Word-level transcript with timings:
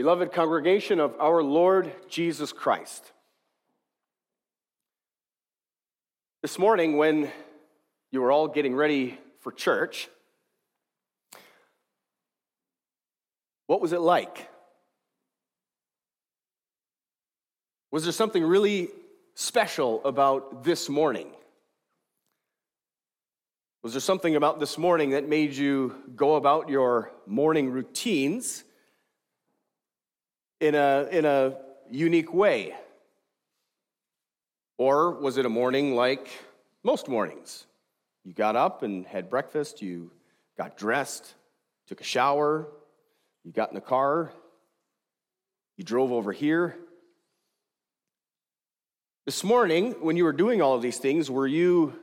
Beloved 0.00 0.32
congregation 0.32 0.98
of 0.98 1.14
our 1.20 1.42
Lord 1.42 1.92
Jesus 2.08 2.54
Christ. 2.54 3.12
This 6.40 6.58
morning, 6.58 6.96
when 6.96 7.30
you 8.10 8.22
were 8.22 8.32
all 8.32 8.48
getting 8.48 8.74
ready 8.74 9.18
for 9.40 9.52
church, 9.52 10.08
what 13.66 13.82
was 13.82 13.92
it 13.92 14.00
like? 14.00 14.48
Was 17.90 18.04
there 18.04 18.12
something 18.12 18.42
really 18.42 18.88
special 19.34 20.02
about 20.06 20.64
this 20.64 20.88
morning? 20.88 21.28
Was 23.82 23.92
there 23.92 24.00
something 24.00 24.34
about 24.34 24.60
this 24.60 24.78
morning 24.78 25.10
that 25.10 25.28
made 25.28 25.52
you 25.52 25.94
go 26.16 26.36
about 26.36 26.70
your 26.70 27.12
morning 27.26 27.70
routines 27.70 28.64
in 30.60 30.74
a, 30.74 31.08
in 31.10 31.24
a 31.24 31.56
unique 31.90 32.32
way? 32.32 32.74
Or 34.78 35.12
was 35.18 35.36
it 35.36 35.46
a 35.46 35.48
morning 35.48 35.94
like 35.94 36.28
most 36.82 37.08
mornings? 37.08 37.66
You 38.24 38.32
got 38.32 38.56
up 38.56 38.82
and 38.82 39.06
had 39.06 39.30
breakfast, 39.30 39.82
you 39.82 40.10
got 40.56 40.76
dressed, 40.76 41.34
took 41.88 42.00
a 42.00 42.04
shower, 42.04 42.68
you 43.44 43.52
got 43.52 43.70
in 43.70 43.74
the 43.74 43.80
car, 43.80 44.32
you 45.76 45.84
drove 45.84 46.12
over 46.12 46.32
here. 46.32 46.76
This 49.26 49.42
morning, 49.44 49.92
when 50.00 50.16
you 50.16 50.24
were 50.24 50.32
doing 50.32 50.60
all 50.60 50.74
of 50.74 50.82
these 50.82 50.98
things, 50.98 51.30
were 51.30 51.46
you 51.46 51.94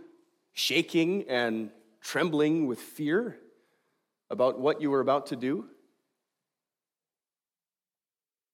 shaking 0.54 1.30
and 1.30 1.70
trembling 2.02 2.68
with 2.68 2.80
fear 2.80 3.38
about 4.30 4.60
what 4.60 4.82
you 4.82 4.90
were 4.90 5.00
about 5.00 5.28
to 5.28 5.36
do? 5.36 5.68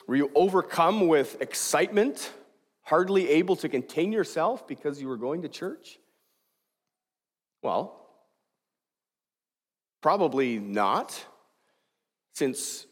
Were 0.08 0.16
you 0.16 0.32
overcome 0.36 1.08
with 1.08 1.42
excitement 1.42 2.32
hardly 2.82 3.30
able 3.30 3.56
to 3.58 3.70
contain 3.70 4.12
yourself 4.12 4.68
because 4.68 5.02
you 5.02 5.08
were 5.08 5.18
going 5.18 5.42
to 5.44 5.50
church? 5.50 6.00
Well, 7.62 8.00
probably 10.02 10.60
not, 10.60 11.26
since 12.34 12.86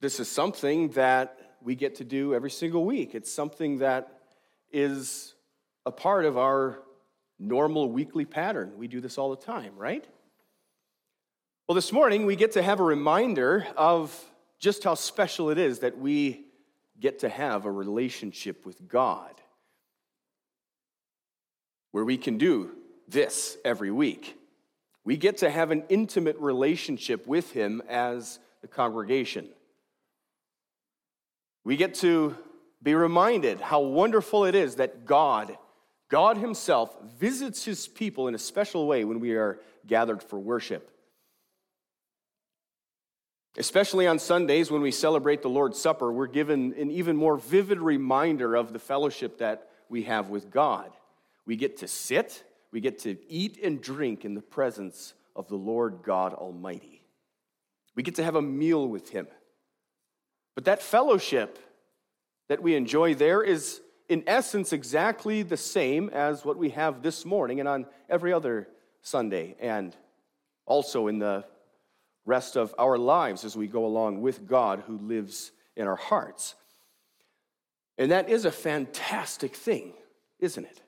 this 0.00 0.20
is 0.20 0.28
something 0.28 0.90
that 0.90 1.56
we 1.62 1.74
get 1.74 1.94
to 1.96 2.04
do 2.04 2.34
every 2.34 2.50
single 2.50 2.84
week. 2.84 3.14
It's 3.14 3.32
something 3.32 3.78
that 3.78 4.20
is 4.70 5.34
a 5.86 5.92
part 5.92 6.24
of 6.24 6.36
our 6.36 6.82
normal 7.38 7.90
weekly 7.90 8.24
pattern. 8.24 8.72
We 8.76 8.88
do 8.88 9.00
this 9.00 9.16
all 9.16 9.30
the 9.30 9.42
time, 9.42 9.72
right? 9.76 10.06
Well, 11.66 11.74
this 11.74 11.92
morning 11.92 12.26
we 12.26 12.36
get 12.36 12.52
to 12.52 12.62
have 12.62 12.80
a 12.80 12.84
reminder 12.84 13.66
of 13.76 14.14
just 14.58 14.84
how 14.84 14.94
special 14.94 15.50
it 15.50 15.58
is 15.58 15.78
that 15.80 15.96
we 15.98 16.44
get 17.02 17.18
to 17.18 17.28
have 17.28 17.66
a 17.66 17.70
relationship 17.70 18.64
with 18.64 18.88
God 18.88 19.34
where 21.90 22.04
we 22.04 22.16
can 22.16 22.38
do 22.38 22.70
this 23.08 23.58
every 23.64 23.90
week. 23.90 24.38
We 25.04 25.16
get 25.16 25.38
to 25.38 25.50
have 25.50 25.72
an 25.72 25.82
intimate 25.88 26.38
relationship 26.38 27.26
with 27.26 27.52
Him 27.52 27.82
as 27.88 28.38
the 28.62 28.68
congregation. 28.68 29.48
We 31.64 31.76
get 31.76 31.94
to 31.96 32.36
be 32.80 32.94
reminded 32.94 33.60
how 33.60 33.80
wonderful 33.80 34.44
it 34.44 34.54
is 34.54 34.76
that 34.76 35.04
God, 35.04 35.58
God 36.08 36.36
Himself, 36.36 36.96
visits 37.18 37.64
His 37.64 37.88
people 37.88 38.28
in 38.28 38.36
a 38.36 38.38
special 38.38 38.86
way 38.86 39.04
when 39.04 39.18
we 39.18 39.32
are 39.32 39.58
gathered 39.88 40.22
for 40.22 40.38
worship. 40.38 40.91
Especially 43.56 44.06
on 44.06 44.18
Sundays 44.18 44.70
when 44.70 44.80
we 44.80 44.90
celebrate 44.90 45.42
the 45.42 45.48
Lord's 45.48 45.78
Supper, 45.78 46.10
we're 46.10 46.26
given 46.26 46.74
an 46.78 46.90
even 46.90 47.16
more 47.16 47.36
vivid 47.36 47.80
reminder 47.80 48.54
of 48.54 48.72
the 48.72 48.78
fellowship 48.78 49.38
that 49.38 49.68
we 49.90 50.04
have 50.04 50.30
with 50.30 50.50
God. 50.50 50.90
We 51.44 51.56
get 51.56 51.78
to 51.78 51.88
sit, 51.88 52.44
we 52.70 52.80
get 52.80 53.00
to 53.00 53.18
eat 53.28 53.58
and 53.62 53.82
drink 53.82 54.24
in 54.24 54.34
the 54.34 54.40
presence 54.40 55.12
of 55.36 55.48
the 55.48 55.56
Lord 55.56 55.98
God 56.02 56.32
Almighty. 56.32 57.02
We 57.94 58.02
get 58.02 58.14
to 58.14 58.24
have 58.24 58.36
a 58.36 58.42
meal 58.42 58.88
with 58.88 59.10
Him. 59.10 59.26
But 60.54 60.64
that 60.64 60.82
fellowship 60.82 61.58
that 62.48 62.62
we 62.62 62.74
enjoy 62.74 63.14
there 63.14 63.42
is, 63.42 63.82
in 64.08 64.24
essence, 64.26 64.72
exactly 64.72 65.42
the 65.42 65.58
same 65.58 66.08
as 66.10 66.42
what 66.42 66.56
we 66.56 66.70
have 66.70 67.02
this 67.02 67.26
morning 67.26 67.60
and 67.60 67.68
on 67.68 67.86
every 68.08 68.32
other 68.32 68.68
Sunday, 69.02 69.56
and 69.60 69.94
also 70.64 71.08
in 71.08 71.18
the 71.18 71.44
rest 72.24 72.56
of 72.56 72.74
our 72.78 72.98
lives 72.98 73.44
as 73.44 73.56
we 73.56 73.66
go 73.66 73.84
along 73.84 74.20
with 74.20 74.46
God 74.46 74.84
who 74.86 74.98
lives 74.98 75.52
in 75.76 75.86
our 75.86 75.96
hearts. 75.96 76.54
And 77.98 78.10
that 78.10 78.28
is 78.28 78.44
a 78.44 78.52
fantastic 78.52 79.54
thing, 79.54 79.92
isn't 80.38 80.64
it? 80.64 80.82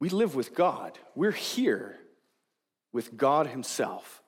We 0.00 0.08
live 0.08 0.34
with 0.34 0.54
God. 0.54 0.98
We're 1.14 1.30
here 1.32 1.98
with 2.92 3.16
God 3.16 3.48
Himself. 3.48 4.22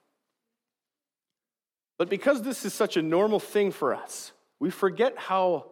But 1.96 2.08
because 2.08 2.42
this 2.42 2.64
is 2.64 2.72
such 2.72 2.96
a 2.96 3.02
normal 3.02 3.40
thing 3.40 3.72
for 3.72 3.94
us, 3.94 4.32
we 4.58 4.70
forget 4.70 5.14
how 5.16 5.66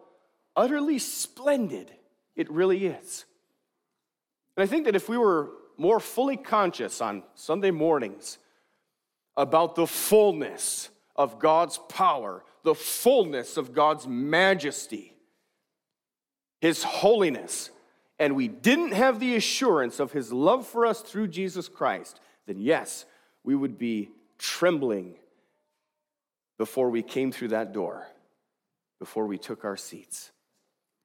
utterly 0.55 0.99
splendid 0.99 1.91
it 2.35 2.49
really 2.51 2.85
is. 2.85 3.25
And 4.55 4.63
I 4.63 4.67
think 4.67 4.85
that 4.85 4.95
if 4.95 5.09
we 5.09 5.17
were 5.17 5.49
more 5.79 5.99
fully 5.99 6.37
conscious 6.37 7.01
on 7.01 7.23
Sunday 7.35 7.71
mornings 7.71 8.37
about 9.37 9.75
the 9.75 9.87
fullness 9.87 10.89
of 11.15 11.39
God's 11.39 11.77
power, 11.89 12.43
the 12.63 12.75
fullness 12.75 13.55
of 13.55 13.73
God's 13.73 14.05
majesty, 14.05 15.15
His 16.59 16.83
holiness, 16.83 17.69
and 18.19 18.35
we 18.35 18.49
didn't 18.49 18.91
have 18.91 19.19
the 19.19 19.35
assurance 19.35 19.99
of 20.01 20.11
His 20.11 20.33
love 20.33 20.67
for 20.67 20.85
us 20.85 21.01
through 21.01 21.29
Jesus 21.29 21.69
Christ, 21.69 22.19
then 22.45 22.59
yes, 22.59 23.05
we 23.43 23.55
would 23.55 23.77
be 23.77 24.09
trembling 24.37 25.15
before 26.57 26.89
we 26.89 27.01
came 27.01 27.31
through 27.31 27.49
that 27.49 27.71
door, 27.71 28.05
before 28.99 29.25
we 29.25 29.37
took 29.37 29.63
our 29.63 29.77
seats. 29.77 30.31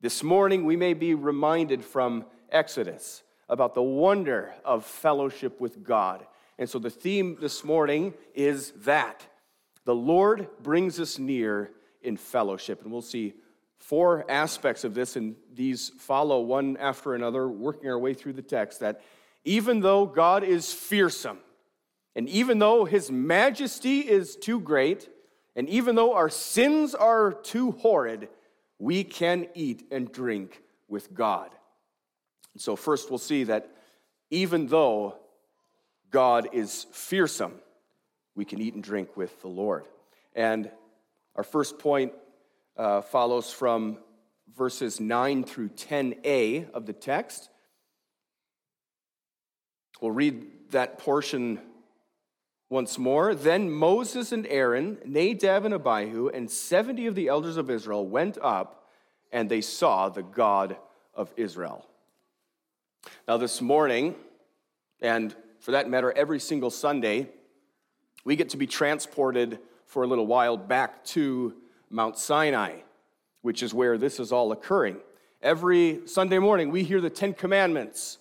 This 0.00 0.24
morning, 0.24 0.64
we 0.64 0.76
may 0.76 0.94
be 0.94 1.14
reminded 1.14 1.84
from 1.84 2.24
Exodus 2.50 3.22
about 3.48 3.74
the 3.74 3.82
wonder 3.82 4.52
of 4.64 4.84
fellowship 4.84 5.60
with 5.60 5.84
God. 5.84 6.26
And 6.58 6.68
so 6.68 6.78
the 6.78 6.90
theme 6.90 7.36
this 7.40 7.64
morning 7.64 8.14
is 8.34 8.72
that 8.84 9.26
the 9.84 9.94
Lord 9.94 10.48
brings 10.62 11.00
us 11.00 11.18
near 11.18 11.70
in 12.02 12.16
fellowship. 12.16 12.82
And 12.82 12.92
we'll 12.92 13.02
see 13.02 13.34
four 13.78 14.24
aspects 14.30 14.84
of 14.84 14.94
this, 14.94 15.16
and 15.16 15.36
these 15.52 15.90
follow 15.98 16.40
one 16.40 16.76
after 16.78 17.14
another, 17.14 17.48
working 17.48 17.90
our 17.90 17.98
way 17.98 18.14
through 18.14 18.32
the 18.32 18.42
text. 18.42 18.80
That 18.80 19.02
even 19.44 19.80
though 19.80 20.06
God 20.06 20.42
is 20.42 20.72
fearsome, 20.72 21.38
and 22.16 22.28
even 22.28 22.58
though 22.58 22.84
his 22.84 23.10
majesty 23.10 24.00
is 24.00 24.36
too 24.36 24.60
great, 24.60 25.08
and 25.56 25.68
even 25.68 25.96
though 25.96 26.14
our 26.14 26.30
sins 26.30 26.94
are 26.94 27.32
too 27.32 27.72
horrid, 27.72 28.28
we 28.78 29.04
can 29.04 29.48
eat 29.54 29.86
and 29.90 30.10
drink 30.10 30.62
with 30.88 31.12
God. 31.12 31.50
So, 32.56 32.76
first, 32.76 33.10
we'll 33.10 33.18
see 33.18 33.44
that 33.44 33.70
even 34.30 34.66
though 34.66 35.16
God 36.10 36.48
is 36.52 36.86
fearsome, 36.92 37.54
we 38.34 38.44
can 38.44 38.60
eat 38.60 38.74
and 38.74 38.82
drink 38.82 39.16
with 39.16 39.40
the 39.42 39.48
Lord. 39.48 39.84
And 40.34 40.70
our 41.36 41.44
first 41.44 41.78
point 41.78 42.12
uh, 42.76 43.00
follows 43.00 43.52
from 43.52 43.98
verses 44.56 45.00
9 45.00 45.44
through 45.44 45.70
10a 45.70 46.70
of 46.70 46.86
the 46.86 46.92
text. 46.92 47.50
We'll 50.00 50.12
read 50.12 50.70
that 50.70 50.98
portion 50.98 51.60
once 52.68 52.98
more. 52.98 53.34
Then 53.34 53.70
Moses 53.70 54.32
and 54.32 54.46
Aaron, 54.46 54.98
Nadab 55.04 55.64
and 55.64 55.74
Abihu, 55.74 56.28
and 56.28 56.50
70 56.50 57.06
of 57.06 57.14
the 57.14 57.28
elders 57.28 57.56
of 57.56 57.70
Israel 57.70 58.06
went 58.06 58.38
up, 58.42 58.88
and 59.32 59.48
they 59.48 59.60
saw 59.60 60.08
the 60.08 60.22
God 60.22 60.76
of 61.14 61.32
Israel. 61.36 61.86
Now, 63.26 63.36
this 63.36 63.60
morning, 63.60 64.14
and 65.00 65.34
for 65.60 65.70
that 65.70 65.88
matter, 65.88 66.12
every 66.12 66.38
single 66.40 66.70
Sunday, 66.70 67.28
we 68.24 68.36
get 68.36 68.50
to 68.50 68.56
be 68.56 68.66
transported 68.66 69.58
for 69.86 70.02
a 70.02 70.06
little 70.06 70.26
while 70.26 70.56
back 70.56 71.04
to 71.06 71.54
Mount 71.90 72.18
Sinai, 72.18 72.80
which 73.42 73.62
is 73.62 73.72
where 73.72 73.96
this 73.96 74.18
is 74.18 74.32
all 74.32 74.52
occurring. 74.52 74.96
Every 75.42 76.00
Sunday 76.06 76.38
morning, 76.38 76.70
we 76.70 76.84
hear 76.84 77.00
the 77.00 77.10
Ten 77.10 77.34
Commandments. 77.34 78.18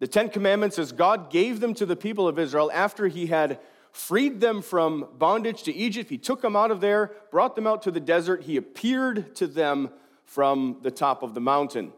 The 0.00 0.06
Ten 0.06 0.28
Commandments, 0.28 0.78
as 0.78 0.92
God 0.92 1.30
gave 1.30 1.60
them 1.60 1.74
to 1.74 1.86
the 1.86 1.96
people 1.96 2.28
of 2.28 2.38
Israel 2.38 2.70
after 2.72 3.08
He 3.08 3.26
had 3.26 3.58
freed 3.92 4.40
them 4.40 4.62
from 4.62 5.08
bondage 5.18 5.62
to 5.64 5.74
Egypt, 5.74 6.10
He 6.10 6.18
took 6.18 6.40
them 6.40 6.56
out 6.56 6.70
of 6.70 6.80
there, 6.80 7.12
brought 7.30 7.54
them 7.54 7.66
out 7.66 7.82
to 7.82 7.90
the 7.90 8.00
desert, 8.00 8.42
He 8.42 8.56
appeared 8.56 9.34
to 9.36 9.46
them 9.46 9.90
from 10.24 10.78
the 10.82 10.90
top 10.90 11.22
of 11.22 11.34
the 11.34 11.40
mountain. 11.40 11.92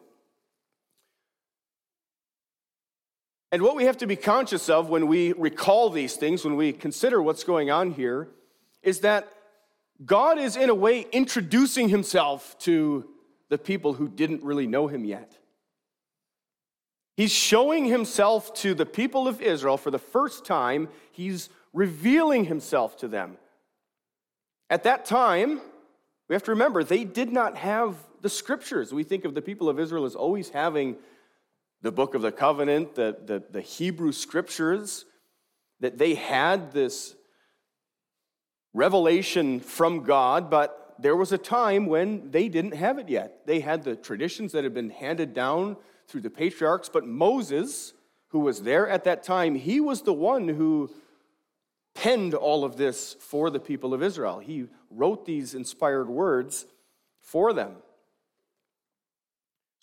And 3.56 3.62
what 3.62 3.74
we 3.74 3.84
have 3.84 3.96
to 3.96 4.06
be 4.06 4.16
conscious 4.16 4.68
of 4.68 4.90
when 4.90 5.06
we 5.06 5.32
recall 5.32 5.88
these 5.88 6.14
things, 6.16 6.44
when 6.44 6.56
we 6.56 6.74
consider 6.74 7.22
what's 7.22 7.42
going 7.42 7.70
on 7.70 7.90
here, 7.90 8.28
is 8.82 9.00
that 9.00 9.32
God 10.04 10.38
is, 10.38 10.56
in 10.56 10.68
a 10.68 10.74
way, 10.74 11.06
introducing 11.10 11.88
himself 11.88 12.58
to 12.58 13.08
the 13.48 13.56
people 13.56 13.94
who 13.94 14.08
didn't 14.08 14.42
really 14.42 14.66
know 14.66 14.88
him 14.88 15.06
yet. 15.06 15.38
He's 17.16 17.32
showing 17.32 17.86
himself 17.86 18.52
to 18.56 18.74
the 18.74 18.84
people 18.84 19.26
of 19.26 19.40
Israel 19.40 19.78
for 19.78 19.90
the 19.90 19.98
first 19.98 20.44
time. 20.44 20.90
He's 21.10 21.48
revealing 21.72 22.44
himself 22.44 22.98
to 22.98 23.08
them. 23.08 23.38
At 24.68 24.82
that 24.82 25.06
time, 25.06 25.62
we 26.28 26.34
have 26.34 26.42
to 26.42 26.50
remember, 26.50 26.84
they 26.84 27.04
did 27.04 27.32
not 27.32 27.56
have 27.56 27.96
the 28.20 28.28
scriptures. 28.28 28.92
We 28.92 29.02
think 29.02 29.24
of 29.24 29.34
the 29.34 29.40
people 29.40 29.70
of 29.70 29.80
Israel 29.80 30.04
as 30.04 30.14
always 30.14 30.50
having 30.50 30.96
the 31.86 31.92
book 31.92 32.16
of 32.16 32.22
the 32.22 32.32
covenant, 32.32 32.96
the, 32.96 33.16
the, 33.24 33.44
the 33.48 33.60
Hebrew 33.60 34.10
scriptures, 34.10 35.04
that 35.78 35.98
they 35.98 36.14
had 36.14 36.72
this 36.72 37.14
revelation 38.74 39.60
from 39.60 40.02
God, 40.02 40.50
but 40.50 40.96
there 40.98 41.14
was 41.14 41.30
a 41.30 41.38
time 41.38 41.86
when 41.86 42.32
they 42.32 42.48
didn't 42.48 42.74
have 42.74 42.98
it 42.98 43.08
yet. 43.08 43.46
They 43.46 43.60
had 43.60 43.84
the 43.84 43.94
traditions 43.94 44.50
that 44.50 44.64
had 44.64 44.74
been 44.74 44.90
handed 44.90 45.32
down 45.32 45.76
through 46.08 46.22
the 46.22 46.30
patriarchs, 46.30 46.88
but 46.88 47.06
Moses, 47.06 47.92
who 48.30 48.40
was 48.40 48.62
there 48.62 48.88
at 48.88 49.04
that 49.04 49.22
time, 49.22 49.54
he 49.54 49.80
was 49.80 50.02
the 50.02 50.12
one 50.12 50.48
who 50.48 50.90
penned 51.94 52.34
all 52.34 52.64
of 52.64 52.76
this 52.76 53.14
for 53.20 53.48
the 53.48 53.60
people 53.60 53.94
of 53.94 54.02
Israel. 54.02 54.40
He 54.40 54.66
wrote 54.90 55.24
these 55.24 55.54
inspired 55.54 56.08
words 56.08 56.66
for 57.20 57.52
them. 57.52 57.76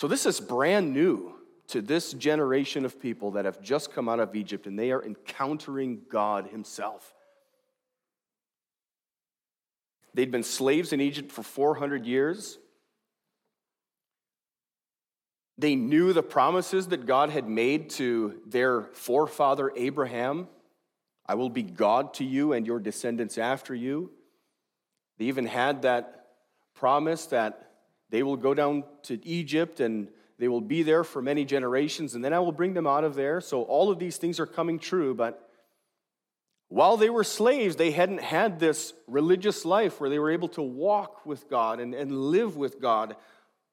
So 0.02 0.10
this 0.10 0.26
is 0.26 0.42
brand 0.42 0.94
new 0.94 1.36
to 1.68 1.82
this 1.82 2.14
generation 2.14 2.86
of 2.86 3.00
people 3.00 3.32
that 3.32 3.46
have 3.46 3.62
just 3.62 3.94
come 3.94 4.10
out 4.10 4.20
of 4.20 4.36
Egypt 4.36 4.68
and 4.68 4.78
they 4.78 4.92
are 4.92 5.04
encountering 5.04 6.02
God 6.10 6.48
Himself. 6.48 7.14
They'd 10.14 10.32
been 10.32 10.44
slaves 10.44 10.94
in 10.94 11.02
Egypt 11.02 11.32
for 11.32 11.44
400 11.44 12.06
years. 12.06 12.60
They 15.58 15.76
knew 15.76 16.14
the 16.14 16.24
promises 16.24 16.88
that 16.88 17.06
God 17.06 17.30
had 17.30 17.48
made 17.48 17.90
to 17.92 18.42
their 18.46 18.84
forefather 18.94 19.72
Abraham 19.76 20.48
I 21.26 21.36
will 21.36 21.50
be 21.50 21.64
God 21.64 22.14
to 22.16 22.26
you 22.26 22.54
and 22.54 22.68
your 22.68 22.80
descendants 22.80 23.38
after 23.38 23.74
you. 23.74 24.12
They 25.18 25.26
even 25.26 25.46
had 25.46 25.84
that 25.84 26.28
promise 26.74 27.28
that 27.28 27.72
they 28.10 28.24
will 28.24 28.36
go 28.36 28.54
down 28.54 28.84
to 29.04 29.26
Egypt 29.26 29.80
and 29.80 30.10
they 30.40 30.48
will 30.48 30.62
be 30.62 30.84
there 30.84 31.04
for 31.04 31.22
many 31.22 31.46
generations, 31.46 32.16
and 32.16 32.24
then 32.24 32.34
I 32.34 32.40
will 32.40 32.52
bring 32.52 32.74
them 32.74 32.88
out 32.88 33.04
of 33.04 33.16
there. 33.16 33.40
So 33.40 33.64
all 33.64 33.92
of 33.92 34.00
these 34.00 34.18
things 34.18 34.40
are 34.40 34.46
coming 34.46 34.80
true, 34.80 35.14
but 35.14 35.50
while 36.70 36.98
they 36.98 37.12
were 37.12 37.24
slaves, 37.24 37.76
they 37.76 37.92
hadn't 37.92 38.22
had 38.22 38.60
this 38.60 38.94
religious 39.08 39.64
life 39.64 40.02
where 40.02 40.10
they 40.10 40.18
were 40.18 40.32
able 40.32 40.48
to 40.50 40.62
walk 40.64 41.24
with 41.24 41.48
God 41.48 41.80
and, 41.80 41.94
and 41.94 42.12
live 42.12 42.58
with 42.58 42.82
God 42.82 43.16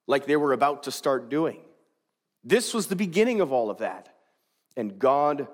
like 0.07 0.27
they 0.27 0.37
were 0.37 0.53
about 0.53 0.83
to 0.83 0.91
start 0.91 1.31
doing. 1.31 1.61
This 2.45 2.75
was 2.75 2.89
the 2.89 2.97
beginning 2.97 3.41
of 3.41 3.53
all 3.53 3.71
of 3.71 3.79
that. 3.79 4.15
And 4.77 4.99
God 4.99 5.49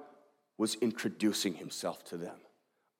was 0.59 0.75
introducing 0.77 1.55
himself 1.55 2.03
to 2.07 2.17
them. 2.17 2.37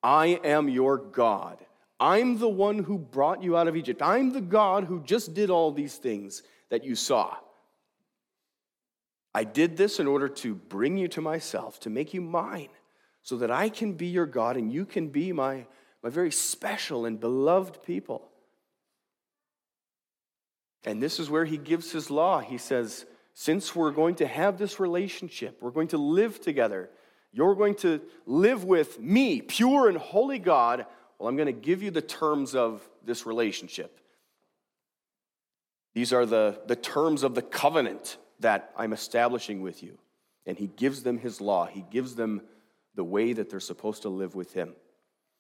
I 0.03 0.41
am 0.45 0.69
your 0.69 0.99
God. 0.99 1.59
I'm 1.99 2.39
the 2.39 2.49
one 2.49 2.85
who 2.85 2.99
brought 2.99 3.43
you 3.43 3.57
out 3.57 3.69
of 3.69 3.77
Egypt. 3.77 4.03
I'm 4.03 4.33
the 4.33 4.41
God 4.41 4.85
who 4.85 5.03
just 5.03 5.35
did 5.35 5.51
all 5.51 5.73
these 5.73 5.97
things 5.97 6.43
that 6.69 6.85
you 6.85 6.95
saw. 6.95 7.37
I 9.37 9.45
did 9.45 9.77
this 9.77 10.01
in 10.01 10.07
order 10.07 10.31
to 10.31 10.55
bring 10.55 10.97
you 10.97 11.09
to 11.09 11.21
myself, 11.21 11.79
to 11.81 11.91
make 11.91 12.15
you 12.15 12.23
mine 12.23 12.71
so 13.21 13.37
that 13.37 13.51
I 13.51 13.69
can 13.69 13.93
be 13.93 14.07
your 14.07 14.25
God 14.25 14.57
and 14.57 14.73
you 14.73 14.87
can 14.87 15.09
be 15.09 15.31
my, 15.31 15.67
my 16.03 16.09
very 16.09 16.33
special 16.33 17.05
and 17.05 17.21
beloved 17.21 17.83
people. 17.83 18.31
And 20.87 21.03
this 21.03 21.21
is 21.21 21.29
where 21.29 21.45
he 21.45 21.59
gives 21.59 21.93
his 21.93 22.11
law. 22.11 22.41
He 22.41 22.57
says, 22.57 23.05
Since 23.35 23.77
we're 23.77 23.91
going 23.91 24.15
to 24.15 24.27
have 24.27 24.57
this 24.57 24.81
relationship, 24.81 25.59
we're 25.61 25.71
going 25.71 25.89
to 25.89 25.99
live 25.99 26.41
together, 26.41 26.89
you're 27.31 27.57
going 27.57 27.75
to 27.75 28.01
live 28.25 28.65
with 28.65 28.99
me, 28.99 29.43
pure 29.43 29.91
and 29.91 29.99
holy 29.99 30.39
God. 30.39 30.87
Well, 31.19 31.29
I'm 31.29 31.37
going 31.37 31.45
to 31.45 31.53
give 31.53 31.83
you 31.83 31.91
the 31.91 32.01
terms 32.01 32.55
of 32.55 32.89
this 33.05 33.27
relationship. 33.27 34.01
These 35.93 36.15
are 36.15 36.25
the, 36.25 36.59
the 36.67 36.77
terms 36.77 37.23
of 37.23 37.35
the 37.35 37.43
covenant 37.43 38.17
that 38.41 38.73
I'm 38.77 38.93
establishing 38.93 39.63
with 39.63 39.83
you. 39.83 39.99
And 40.47 40.57
he 40.57 40.69
gives 40.69 41.03
them 41.03 41.19
his 41.19 41.41
law, 41.41 41.67
he 41.67 41.85
gives 41.91 42.15
them 42.15 42.43
the 42.97 43.05
way 43.05 43.35
that 43.35 43.49
they're 43.49 43.61
supposed 43.61 44.03
to 44.03 44.09
live 44.09 44.35
with 44.35 44.53
Him. 44.55 44.75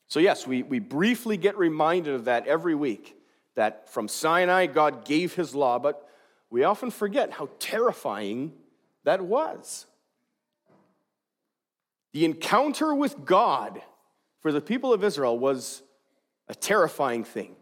So, 0.08 0.20
yes, 0.20 0.46
we, 0.46 0.62
we 0.62 0.78
briefly 0.78 1.36
get 1.36 1.58
reminded 1.58 2.14
of 2.14 2.26
that 2.26 2.46
every 2.46 2.76
week 2.76 3.16
that 3.56 3.88
from 3.88 4.06
Sinai, 4.06 4.66
God 4.66 5.04
gave 5.04 5.34
His 5.34 5.54
law, 5.54 5.78
but 5.80 6.08
we 6.50 6.62
often 6.62 6.90
forget 6.90 7.32
how 7.32 7.48
terrifying 7.58 8.52
that 9.04 9.22
was. 9.22 9.86
The 12.12 12.24
encounter 12.24 12.94
with 12.94 13.24
God 13.24 13.82
for 14.40 14.52
the 14.52 14.60
people 14.60 14.92
of 14.92 15.02
Israel 15.02 15.36
was 15.38 15.82
a 16.48 16.54
terrifying 16.54 17.24
thing. 17.24 17.56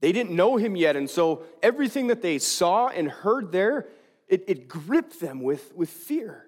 They 0.00 0.12
didn't 0.12 0.34
know 0.34 0.56
him 0.56 0.76
yet, 0.76 0.96
and 0.96 1.10
so 1.10 1.42
everything 1.62 2.06
that 2.08 2.22
they 2.22 2.38
saw 2.38 2.88
and 2.88 3.10
heard 3.10 3.50
there, 3.50 3.88
it, 4.28 4.44
it 4.46 4.68
gripped 4.68 5.20
them 5.20 5.42
with, 5.42 5.74
with 5.74 5.90
fear. 5.90 6.44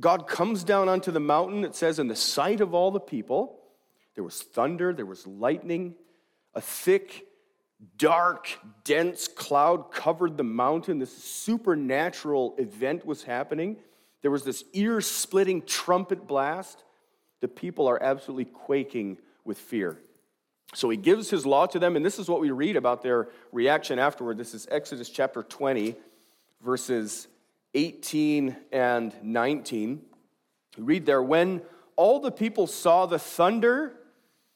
God 0.00 0.28
comes 0.28 0.62
down 0.62 0.88
onto 0.88 1.10
the 1.10 1.20
mountain, 1.20 1.64
it 1.64 1.74
says, 1.74 1.98
in 1.98 2.08
the 2.08 2.16
sight 2.16 2.60
of 2.60 2.74
all 2.74 2.90
the 2.90 3.00
people. 3.00 3.60
There 4.14 4.24
was 4.24 4.42
thunder, 4.42 4.92
there 4.92 5.06
was 5.06 5.26
lightning, 5.26 5.94
a 6.54 6.60
thick, 6.60 7.26
dark, 7.98 8.48
dense 8.84 9.28
cloud 9.28 9.90
covered 9.90 10.36
the 10.36 10.44
mountain. 10.44 10.98
This 10.98 11.16
supernatural 11.16 12.54
event 12.58 13.04
was 13.04 13.22
happening. 13.22 13.76
There 14.22 14.30
was 14.30 14.44
this 14.44 14.64
ear 14.72 15.00
splitting 15.00 15.62
trumpet 15.62 16.26
blast. 16.26 16.84
The 17.40 17.48
people 17.48 17.86
are 17.86 18.02
absolutely 18.02 18.46
quaking 18.46 19.18
with 19.44 19.58
fear. 19.58 19.98
So 20.74 20.90
he 20.90 20.96
gives 20.96 21.30
his 21.30 21.46
law 21.46 21.66
to 21.66 21.78
them, 21.78 21.96
and 21.96 22.04
this 22.04 22.18
is 22.18 22.28
what 22.28 22.40
we 22.40 22.50
read 22.50 22.76
about 22.76 23.02
their 23.02 23.28
reaction 23.52 23.98
afterward. 23.98 24.36
This 24.36 24.52
is 24.52 24.66
Exodus 24.70 25.08
chapter 25.08 25.42
20, 25.42 25.94
verses 26.60 27.28
18 27.74 28.56
and 28.72 29.14
19. 29.22 30.02
We 30.76 30.82
read 30.82 31.06
there, 31.06 31.22
when 31.22 31.62
all 31.94 32.20
the 32.20 32.32
people 32.32 32.66
saw 32.66 33.06
the 33.06 33.18
thunder 33.18 33.94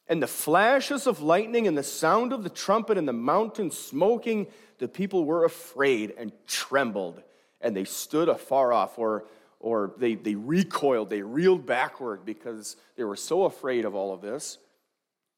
and 0.09 0.23
the 0.23 0.27
flashes 0.27 1.07
of 1.07 1.23
lightning 1.23 1.67
and 1.67 1.79
the 1.79 1.83
sound 1.83 2.33
of 2.33 2.43
the 2.43 2.51
trumpet 2.51 2.99
and 2.99 3.07
the 3.07 3.13
mountain 3.13 3.71
smoking, 3.71 4.49
the 4.79 4.89
people 4.89 5.25
were 5.25 5.45
afraid 5.45 6.13
and 6.19 6.33
trembled, 6.47 7.23
and 7.61 7.77
they 7.77 7.85
stood 7.85 8.29
afar 8.29 8.73
off, 8.73 8.99
or, 8.99 9.27
or 9.61 9.93
they, 9.99 10.17
they 10.17 10.35
recoiled, 10.35 11.09
they 11.09 11.23
reeled 11.23 11.65
backward 11.65 12.25
because 12.25 12.77
they 12.97 13.05
were 13.05 13.17
so 13.17 13.45
afraid 13.45 13.85
of 13.85 13.95
all 13.95 14.13
of 14.13 14.21
this. 14.21 14.59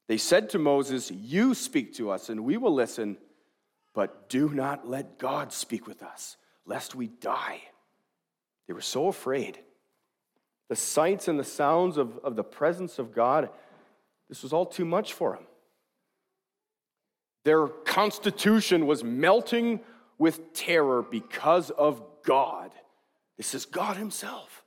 They 0.07 0.17
said 0.17 0.49
to 0.51 0.59
Moses, 0.59 1.11
You 1.11 1.53
speak 1.53 1.93
to 1.95 2.11
us, 2.11 2.29
and 2.29 2.43
we 2.43 2.57
will 2.57 2.73
listen, 2.73 3.17
but 3.93 4.29
do 4.29 4.49
not 4.49 4.87
let 4.87 5.17
God 5.17 5.53
speak 5.53 5.87
with 5.87 6.03
us, 6.03 6.37
lest 6.65 6.95
we 6.95 7.07
die. 7.07 7.61
They 8.67 8.73
were 8.73 8.81
so 8.81 9.07
afraid. 9.07 9.59
The 10.69 10.75
sights 10.75 11.27
and 11.27 11.39
the 11.39 11.43
sounds 11.43 11.97
of, 11.97 12.17
of 12.23 12.35
the 12.35 12.43
presence 12.43 12.99
of 12.99 13.13
God, 13.13 13.49
this 14.29 14.43
was 14.43 14.53
all 14.53 14.65
too 14.65 14.85
much 14.85 15.13
for 15.13 15.33
them. 15.33 15.45
Their 17.45 17.67
constitution 17.67 18.87
was 18.87 19.03
melting 19.03 19.81
with 20.17 20.53
terror 20.53 21.01
because 21.01 21.69
of 21.69 22.01
God. 22.23 22.71
This 23.37 23.53
is 23.53 23.65
God 23.65 23.97
Himself. 23.97 24.63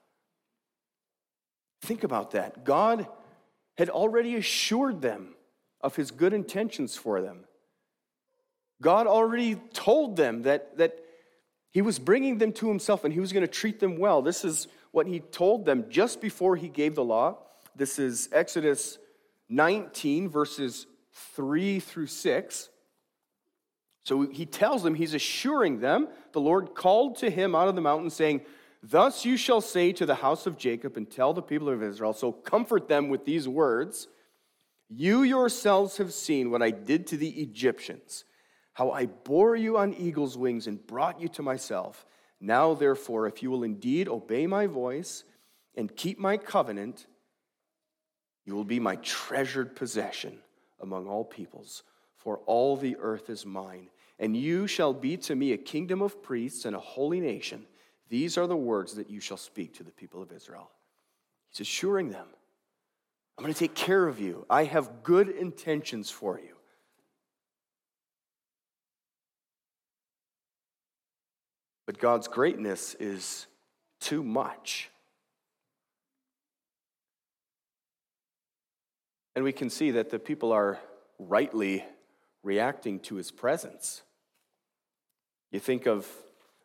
Think 1.82 2.04
about 2.04 2.32
that. 2.32 2.64
God 2.64 3.06
had 3.76 3.88
already 3.88 4.36
assured 4.36 5.02
them 5.02 5.34
of 5.80 5.96
His 5.96 6.10
good 6.10 6.32
intentions 6.32 6.96
for 6.96 7.20
them. 7.20 7.44
God 8.80 9.06
already 9.06 9.54
told 9.72 10.16
them 10.16 10.42
that, 10.42 10.76
that 10.78 10.98
he 11.76 11.82
was 11.82 11.98
bringing 11.98 12.38
them 12.38 12.52
to 12.52 12.68
himself 12.68 13.04
and 13.04 13.12
he 13.12 13.20
was 13.20 13.32
going 13.32 13.42
to 13.46 13.52
treat 13.52 13.80
them 13.80 13.98
well. 13.98 14.22
This 14.22 14.44
is 14.44 14.66
what 14.92 15.06
he 15.06 15.20
told 15.20 15.64
them 15.66 15.84
just 15.90 16.20
before 16.20 16.56
he 16.56 16.68
gave 16.68 16.94
the 16.94 17.04
law. 17.04 17.38
This 17.74 17.98
is 17.98 18.28
Exodus 18.32 18.98
19, 19.48 20.28
verses 20.28 20.86
3 21.34 21.80
through 21.80 22.06
6. 22.06 22.68
So 24.04 24.22
he 24.22 24.46
tells 24.46 24.82
them, 24.82 24.94
he's 24.94 25.14
assuring 25.14 25.80
them, 25.80 26.08
the 26.32 26.40
Lord 26.40 26.74
called 26.74 27.16
to 27.16 27.28
him 27.30 27.54
out 27.54 27.68
of 27.68 27.74
the 27.74 27.80
mountain, 27.80 28.08
saying, 28.08 28.42
Thus 28.82 29.24
you 29.24 29.36
shall 29.36 29.60
say 29.60 29.92
to 29.92 30.06
the 30.06 30.16
house 30.16 30.46
of 30.46 30.58
Jacob 30.58 30.96
and 30.96 31.10
tell 31.10 31.32
the 31.32 31.42
people 31.42 31.68
of 31.68 31.82
Israel, 31.82 32.12
so 32.12 32.32
comfort 32.32 32.88
them 32.88 33.08
with 33.08 33.24
these 33.24 33.48
words 33.48 34.08
You 34.88 35.22
yourselves 35.22 35.96
have 35.96 36.12
seen 36.12 36.50
what 36.50 36.62
I 36.62 36.70
did 36.70 37.06
to 37.08 37.16
the 37.16 37.30
Egyptians 37.30 38.24
how 38.76 38.90
I 38.90 39.06
bore 39.06 39.56
you 39.56 39.78
on 39.78 39.94
eagle's 39.94 40.36
wings 40.36 40.66
and 40.66 40.86
brought 40.86 41.18
you 41.18 41.28
to 41.28 41.42
myself. 41.42 42.04
Now, 42.42 42.74
therefore, 42.74 43.26
if 43.26 43.42
you 43.42 43.50
will 43.50 43.62
indeed 43.62 44.06
obey 44.06 44.46
my 44.46 44.66
voice 44.66 45.24
and 45.76 45.96
keep 45.96 46.18
my 46.18 46.36
covenant, 46.36 47.06
you 48.44 48.54
will 48.54 48.64
be 48.64 48.78
my 48.78 48.96
treasured 48.96 49.74
possession 49.76 50.40
among 50.78 51.08
all 51.08 51.24
peoples, 51.24 51.84
for 52.18 52.40
all 52.44 52.76
the 52.76 52.98
earth 53.00 53.30
is 53.30 53.46
mine. 53.46 53.88
And 54.18 54.36
you 54.36 54.66
shall 54.66 54.92
be 54.92 55.16
to 55.16 55.34
me 55.34 55.52
a 55.52 55.56
kingdom 55.56 56.02
of 56.02 56.22
priests 56.22 56.66
and 56.66 56.76
a 56.76 56.78
holy 56.78 57.20
nation. 57.20 57.64
These 58.08 58.38
are 58.38 58.46
the 58.46 58.56
words 58.56 58.94
that 58.94 59.10
you 59.10 59.20
shall 59.20 59.36
speak 59.36 59.74
to 59.74 59.82
the 59.82 59.90
people 59.90 60.22
of 60.22 60.32
Israel. 60.32 60.70
He's 61.50 61.60
assuring 61.60 62.10
them, 62.10 62.26
I'm 63.36 63.42
going 63.42 63.52
to 63.52 63.58
take 63.58 63.74
care 63.74 64.06
of 64.06 64.20
you. 64.20 64.46
I 64.48 64.64
have 64.64 65.02
good 65.02 65.28
intentions 65.28 66.10
for 66.10 66.38
you. 66.38 66.56
But 71.86 71.98
God's 71.98 72.28
greatness 72.28 72.94
is 72.98 73.46
too 74.00 74.22
much. 74.22 74.90
And 79.34 79.44
we 79.44 79.52
can 79.52 79.68
see 79.68 79.90
that 79.92 80.10
the 80.10 80.18
people 80.18 80.50
are 80.52 80.78
rightly 81.18 81.84
reacting 82.42 83.00
to 83.00 83.16
his 83.16 83.30
presence. 83.30 84.02
You 85.52 85.60
think 85.60 85.86
of 85.86 86.06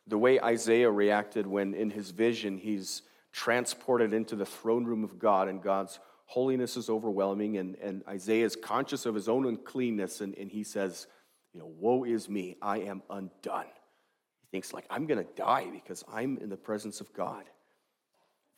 the 0.06 0.18
way 0.18 0.40
Isaiah 0.40 0.90
reacted 0.90 1.46
when, 1.46 1.74
in 1.74 1.90
his 1.90 2.10
vision, 2.10 2.58
he's 2.58 3.02
transported 3.32 4.12
into 4.12 4.36
the 4.36 4.46
throne 4.46 4.84
room 4.84 5.04
of 5.04 5.18
God 5.18 5.48
and 5.48 5.62
God's 5.62 5.98
holiness 6.26 6.76
is 6.76 6.88
overwhelming, 6.88 7.58
and, 7.58 7.76
and 7.76 8.02
Isaiah 8.08 8.46
is 8.46 8.56
conscious 8.56 9.04
of 9.04 9.14
his 9.14 9.28
own 9.28 9.46
uncleanness, 9.46 10.22
and, 10.22 10.34
and 10.38 10.50
he 10.50 10.64
says, 10.64 11.06
You 11.52 11.60
know, 11.60 11.70
woe 11.78 12.04
is 12.04 12.28
me, 12.28 12.56
I 12.62 12.78
am 12.78 13.02
undone. 13.10 13.66
He 14.40 14.46
thinks, 14.50 14.72
like, 14.72 14.86
I'm 14.88 15.06
to 15.06 15.26
die 15.36 15.68
because 15.70 16.04
I'm 16.10 16.38
in 16.38 16.48
the 16.48 16.56
presence 16.56 17.00
of 17.00 17.12
God. 17.12 17.44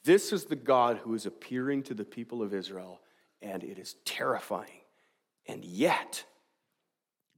This 0.04 0.32
is 0.32 0.44
the 0.44 0.56
God 0.56 0.98
who 0.98 1.14
is 1.14 1.26
appearing 1.26 1.82
to 1.84 1.94
the 1.94 2.04
people 2.04 2.42
of 2.42 2.54
Israel 2.54 3.00
and 3.44 3.62
it 3.62 3.78
is 3.78 3.96
terrifying. 4.04 4.80
And 5.46 5.64
yet, 5.64 6.24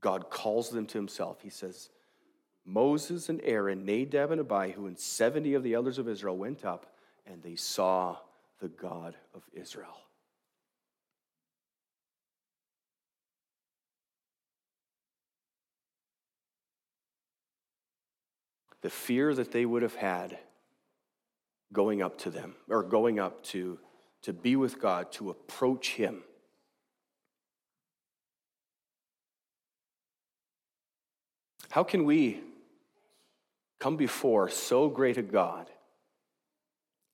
God 0.01 0.31
calls 0.31 0.71
them 0.71 0.87
to 0.87 0.99
himself. 0.99 1.41
He 1.43 1.51
says, 1.51 1.91
Moses 2.67 3.29
and 3.29 3.41
Aaron, 3.45 3.85
Nadab 3.85 4.33
and 4.33 4.41
Abihu, 4.41 4.87
and 4.87 4.99
70 4.99 5.55
of 5.55 5.63
the 5.63 5.75
elders 5.75 5.99
of 5.99 6.09
Israel 6.09 6.37
went 6.37 6.65
up, 6.65 6.95
and 7.25 7.43
they 7.43 7.55
saw 7.55 8.17
the 8.61 8.69
God 8.69 9.15
of 9.35 9.43
Israel. 9.53 9.97
The 18.83 18.91
fear 18.91 19.33
that 19.35 19.53
they 19.53 19.65
would 19.65 19.83
have 19.83 19.95
had 19.95 20.39
going 21.73 22.03
up 22.03 22.19
to 22.19 22.31
them, 22.31 22.55
or 22.69 22.83
going 22.83 23.19
up 23.19 23.43
to 23.45 23.79
to 24.23 24.33
be 24.33 24.57
with 24.57 24.81
God, 24.81 25.13
to 25.13 25.31
approach 25.31 25.93
Him. 25.93 26.25
How 31.71 31.85
can 31.85 32.05
we 32.05 32.41
come 33.79 33.97
before 33.97 34.49
so 34.49 34.89
great 34.89 35.19
a 35.19 35.23
God? 35.23 35.71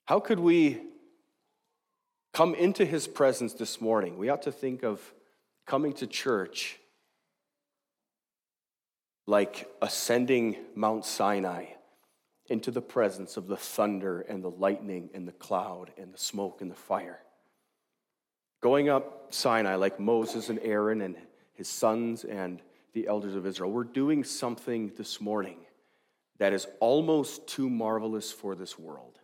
How 0.04 0.20
could 0.20 0.40
we 0.40 0.80
come 2.32 2.54
into 2.54 2.84
His 2.84 3.06
presence 3.06 3.54
this 3.54 3.80
morning? 3.80 4.18
We 4.18 4.28
ought 4.28 4.42
to 4.42 4.52
think 4.52 4.82
of 4.82 5.00
coming 5.66 5.92
to 5.94 6.06
church 6.06 6.78
like 9.26 9.68
ascending 9.80 10.56
Mount 10.74 11.04
Sinai 11.04 11.66
into 12.48 12.70
the 12.70 12.82
presence 12.82 13.36
of 13.36 13.46
the 13.46 13.56
thunder 13.56 14.22
and 14.22 14.42
the 14.42 14.50
lightning 14.50 15.10
and 15.14 15.26
the 15.26 15.32
cloud 15.32 15.92
and 15.96 16.12
the 16.12 16.18
smoke 16.18 16.60
and 16.60 16.70
the 16.70 16.76
fire. 16.76 17.20
Going 18.60 18.88
up 18.88 19.32
Sinai 19.32 19.76
like 19.76 19.98
Moses 19.98 20.48
and 20.48 20.58
Aaron 20.62 21.00
and 21.00 21.16
his 21.54 21.68
sons 21.68 22.24
and 22.24 22.60
the 22.92 23.06
elders 23.06 23.34
of 23.34 23.46
Israel, 23.46 23.70
we're 23.70 23.84
doing 23.84 24.24
something 24.24 24.92
this 24.96 25.20
morning 25.20 25.56
that 26.38 26.52
is 26.52 26.66
almost 26.80 27.46
too 27.46 27.70
marvelous 27.70 28.32
for 28.32 28.54
this 28.54 28.78
world. 28.78 29.18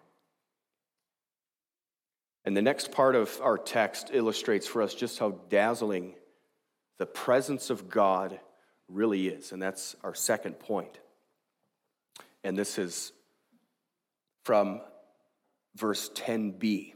And 2.44 2.56
the 2.56 2.62
next 2.62 2.92
part 2.92 3.14
of 3.14 3.40
our 3.42 3.58
text 3.58 4.10
illustrates 4.12 4.66
for 4.66 4.82
us 4.82 4.94
just 4.94 5.18
how 5.18 5.32
dazzling 5.50 6.14
the 6.98 7.06
presence 7.06 7.70
of 7.70 7.88
God 7.88 8.40
really 8.88 9.28
is. 9.28 9.52
And 9.52 9.60
that's 9.60 9.96
our 10.02 10.14
second 10.14 10.58
point. 10.58 10.98
And 12.44 12.56
this 12.56 12.78
is 12.78 13.12
from 14.44 14.80
verse 15.76 16.10
10b. 16.10 16.94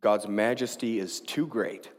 God's 0.00 0.28
majesty 0.28 1.00
is 1.00 1.20
too 1.20 1.46
great. 1.46 1.90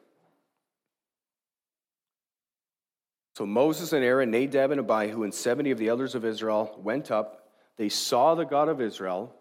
So 3.39 3.45
Moses 3.45 3.93
and 3.93 4.03
Aaron, 4.03 4.31
Nadab 4.31 4.71
and 4.71 4.81
Abihu, 4.81 5.23
and 5.23 5.33
70 5.33 5.71
of 5.71 5.77
the 5.77 5.87
elders 5.87 6.13
of 6.13 6.25
Israel 6.25 6.77
went 6.83 7.09
up. 7.09 7.47
They 7.77 7.87
saw 7.87 8.35
the 8.35 8.43
God 8.43 8.67
of 8.67 8.81
Israel. 8.81 9.33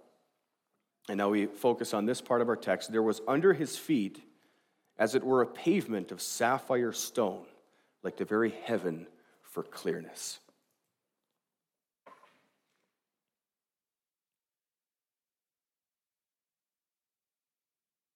And 1.09 1.19
now 1.19 1.31
we 1.31 1.47
focus 1.47 1.93
on 1.93 2.07
this 2.07 2.21
part 2.21 2.40
of 2.40 2.49
our 2.49 2.55
text. 2.55 2.93
There 2.93 3.02
was 3.02 3.21
under 3.26 3.52
his 3.52 3.76
feet, 3.76 4.23
as 5.00 5.17
it 5.17 5.25
were, 5.25 5.43
a 5.43 5.49
pavement 5.49 6.12
of 6.12 6.23
sapphire 6.23 6.93
stone, 6.93 7.45
like 8.05 8.17
the 8.17 8.25
very 8.25 8.55
heaven 8.62 9.09
for 9.43 9.64
clearness. 9.64 10.38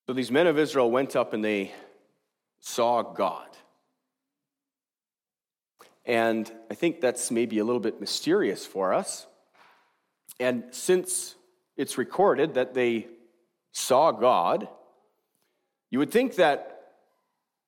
So 0.07 0.13
these 0.13 0.31
men 0.31 0.47
of 0.47 0.61
Israel 0.61 0.93
went 0.93 1.17
up 1.17 1.33
and 1.33 1.45
they 1.45 1.73
saw 2.61 3.03
God. 3.03 3.49
And 6.05 6.51
I 6.71 6.75
think 6.75 7.01
that's 7.01 7.31
maybe 7.31 7.59
a 7.59 7.65
little 7.65 7.81
bit 7.81 8.01
mysterious 8.01 8.67
for 8.67 8.93
us. 8.93 9.27
And 10.41 10.65
since 10.71 11.37
it's 11.77 11.99
recorded 11.99 12.55
that 12.55 12.75
they 12.75 13.07
saw 13.73 14.11
God, 14.11 14.69
you 15.91 15.99
would 15.99 16.11
think 16.11 16.37
that 16.37 16.73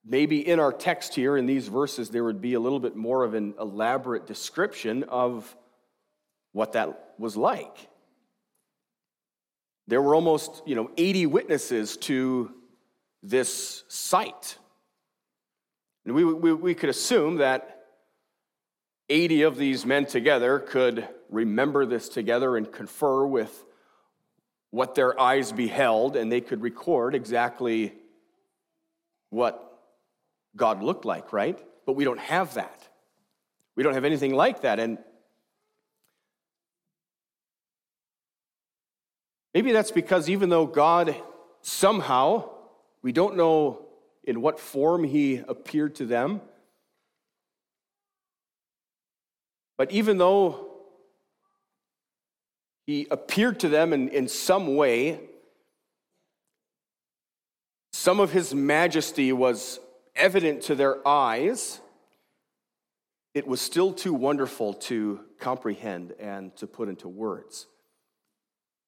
maybe 0.04 0.46
in 0.46 0.58
our 0.58 0.72
text 0.72 1.14
here, 1.14 1.36
in 1.36 1.46
these 1.46 1.68
verses, 1.68 2.10
there 2.10 2.24
would 2.24 2.40
be 2.40 2.54
a 2.54 2.60
little 2.60 2.80
bit 2.80 2.96
more 2.96 3.24
of 3.24 3.34
an 3.34 3.54
elaborate 3.60 4.26
description 4.26 5.04
of 5.04 5.56
what 6.52 6.72
that 6.72 7.14
was 7.18 7.36
like. 7.36 7.88
There 9.86 10.00
were 10.00 10.14
almost, 10.14 10.62
you 10.66 10.74
know, 10.74 10.90
80 10.96 11.26
witnesses 11.26 11.96
to 11.98 12.52
this 13.22 13.84
sight. 13.88 14.58
And 16.04 16.14
we, 16.14 16.24
we, 16.24 16.52
we 16.52 16.74
could 16.74 16.90
assume 16.90 17.36
that 17.36 17.73
80 19.08 19.42
of 19.42 19.56
these 19.56 19.84
men 19.84 20.06
together 20.06 20.58
could 20.58 21.08
remember 21.28 21.84
this 21.86 22.08
together 22.08 22.56
and 22.56 22.70
confer 22.70 23.26
with 23.26 23.64
what 24.70 24.94
their 24.94 25.18
eyes 25.20 25.52
beheld, 25.52 26.16
and 26.16 26.32
they 26.32 26.40
could 26.40 26.60
record 26.60 27.14
exactly 27.14 27.94
what 29.30 29.78
God 30.56 30.82
looked 30.82 31.04
like, 31.04 31.32
right? 31.32 31.58
But 31.86 31.92
we 31.92 32.04
don't 32.04 32.18
have 32.18 32.54
that. 32.54 32.88
We 33.76 33.82
don't 33.82 33.94
have 33.94 34.04
anything 34.04 34.34
like 34.34 34.62
that. 34.62 34.80
And 34.80 34.98
Maybe 39.54 39.70
that's 39.70 39.92
because 39.92 40.28
even 40.28 40.48
though 40.48 40.66
God 40.66 41.14
somehow, 41.62 42.50
we 43.02 43.12
don't 43.12 43.36
know 43.36 43.86
in 44.24 44.40
what 44.40 44.58
form 44.58 45.04
he 45.04 45.42
appeared 45.46 45.94
to 45.96 46.06
them, 46.06 46.40
but 49.76 49.90
even 49.90 50.18
though 50.18 50.70
he 52.86 53.06
appeared 53.10 53.60
to 53.60 53.68
them 53.68 53.92
in, 53.92 54.08
in 54.08 54.28
some 54.28 54.76
way, 54.76 55.20
some 57.92 58.20
of 58.20 58.32
his 58.32 58.54
majesty 58.54 59.32
was 59.32 59.80
evident 60.14 60.62
to 60.62 60.74
their 60.74 61.06
eyes, 61.06 61.80
it 63.34 63.46
was 63.46 63.60
still 63.60 63.92
too 63.92 64.14
wonderful 64.14 64.74
to 64.74 65.20
comprehend 65.40 66.12
and 66.20 66.54
to 66.56 66.66
put 66.66 66.88
into 66.88 67.08
words. 67.08 67.66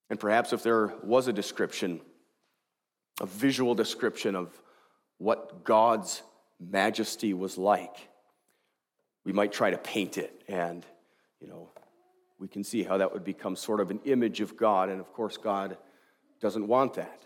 And 0.09 0.19
perhaps 0.19 0.53
if 0.53 0.63
there 0.63 0.93
was 1.03 1.27
a 1.27 1.33
description, 1.33 1.99
a 3.19 3.25
visual 3.25 3.75
description 3.75 4.35
of 4.35 4.57
what 5.17 5.65
God's 5.65 6.21
majesty 6.59 7.33
was 7.33 7.57
like, 7.57 8.06
we 9.27 9.33
might 9.33 9.51
try 9.51 9.69
to 9.69 9.77
paint 9.77 10.17
it. 10.17 10.41
And, 10.47 10.85
you 11.41 11.47
know, 11.49 11.69
we 12.39 12.47
can 12.47 12.63
see 12.63 12.81
how 12.81 12.95
that 12.97 13.11
would 13.11 13.25
become 13.25 13.57
sort 13.57 13.81
of 13.81 13.91
an 13.91 13.99
image 14.05 14.39
of 14.39 14.55
God. 14.55 14.87
And 14.87 15.01
of 15.01 15.11
course, 15.11 15.35
God 15.35 15.75
doesn't 16.39 16.65
want 16.65 16.93
that. 16.93 17.21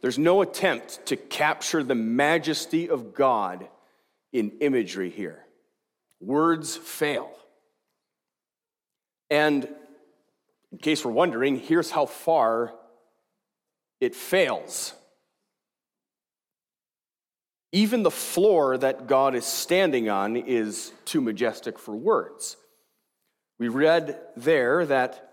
There's 0.00 0.18
no 0.18 0.42
attempt 0.42 1.06
to 1.06 1.16
capture 1.16 1.84
the 1.84 1.94
majesty 1.94 2.90
of 2.90 3.14
God 3.14 3.68
in 4.32 4.50
imagery 4.60 5.10
here. 5.10 5.44
Words 6.20 6.76
fail. 6.76 7.30
And 9.30 9.68
in 10.72 10.78
case 10.78 11.04
we're 11.04 11.12
wondering, 11.12 11.56
here's 11.56 11.92
how 11.92 12.06
far 12.06 12.74
it 14.00 14.16
fails. 14.16 14.92
Even 17.72 18.02
the 18.02 18.10
floor 18.10 18.76
that 18.76 19.06
God 19.06 19.34
is 19.34 19.46
standing 19.46 20.10
on 20.10 20.36
is 20.36 20.92
too 21.06 21.22
majestic 21.22 21.78
for 21.78 21.96
words. 21.96 22.56
We 23.58 23.68
read 23.68 24.18
there 24.36 24.84
that 24.86 25.32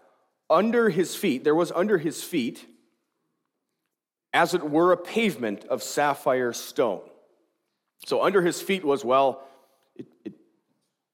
under 0.50 0.90
his 0.90 1.16
feet, 1.16 1.44
there 1.44 1.56
was 1.56 1.72
under 1.72 1.98
his 1.98 2.24
feet, 2.24 2.66
as 4.34 4.54
it 4.54 4.64
were, 4.64 4.94
a 4.94 4.98
pavement 4.98 5.66
of 5.66 5.84
sapphire 5.84 6.54
stone. 6.54 7.02
So 8.06 8.24
under 8.24 8.42
his 8.42 8.62
feet 8.62 8.86
was, 8.86 9.04
well, 9.04 9.44
it, 9.96 10.08
it 10.24 10.34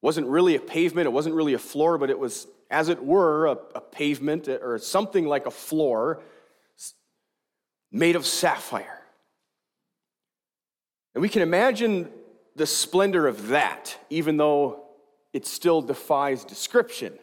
wasn't 0.01 0.27
really 0.27 0.55
a 0.55 0.59
pavement, 0.59 1.07
it 1.07 1.11
wasn't 1.11 1.35
really 1.35 1.55
a 1.55 1.59
floor, 1.59 1.97
but 1.97 2.11
it 2.11 2.19
was, 2.19 2.47
as 2.69 2.89
it 2.89 3.03
were, 3.03 3.47
a, 3.47 3.57
a 3.75 3.81
pavement 3.81 4.47
or 4.47 4.77
something 4.77 5.25
like 5.25 5.47
a 5.47 5.51
floor 5.51 6.21
made 7.91 8.15
of 8.15 8.25
sapphire. 8.25 9.01
And 11.15 11.21
we 11.21 11.29
can 11.29 11.41
imagine 11.41 12.09
the 12.55 12.67
splendor 12.67 13.25
of 13.25 13.47
that, 13.47 13.97
even 14.09 14.37
though 14.37 14.83
it 15.33 15.45
still 15.47 15.81
defies 15.81 16.43
description. 16.43 17.17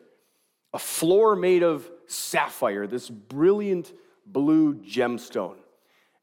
A 0.75 0.79
floor 0.79 1.37
made 1.37 1.63
of 1.63 1.89
sapphire, 2.07 2.87
this 2.87 3.09
brilliant 3.09 3.93
blue 4.27 4.75
gemstone. 4.77 5.57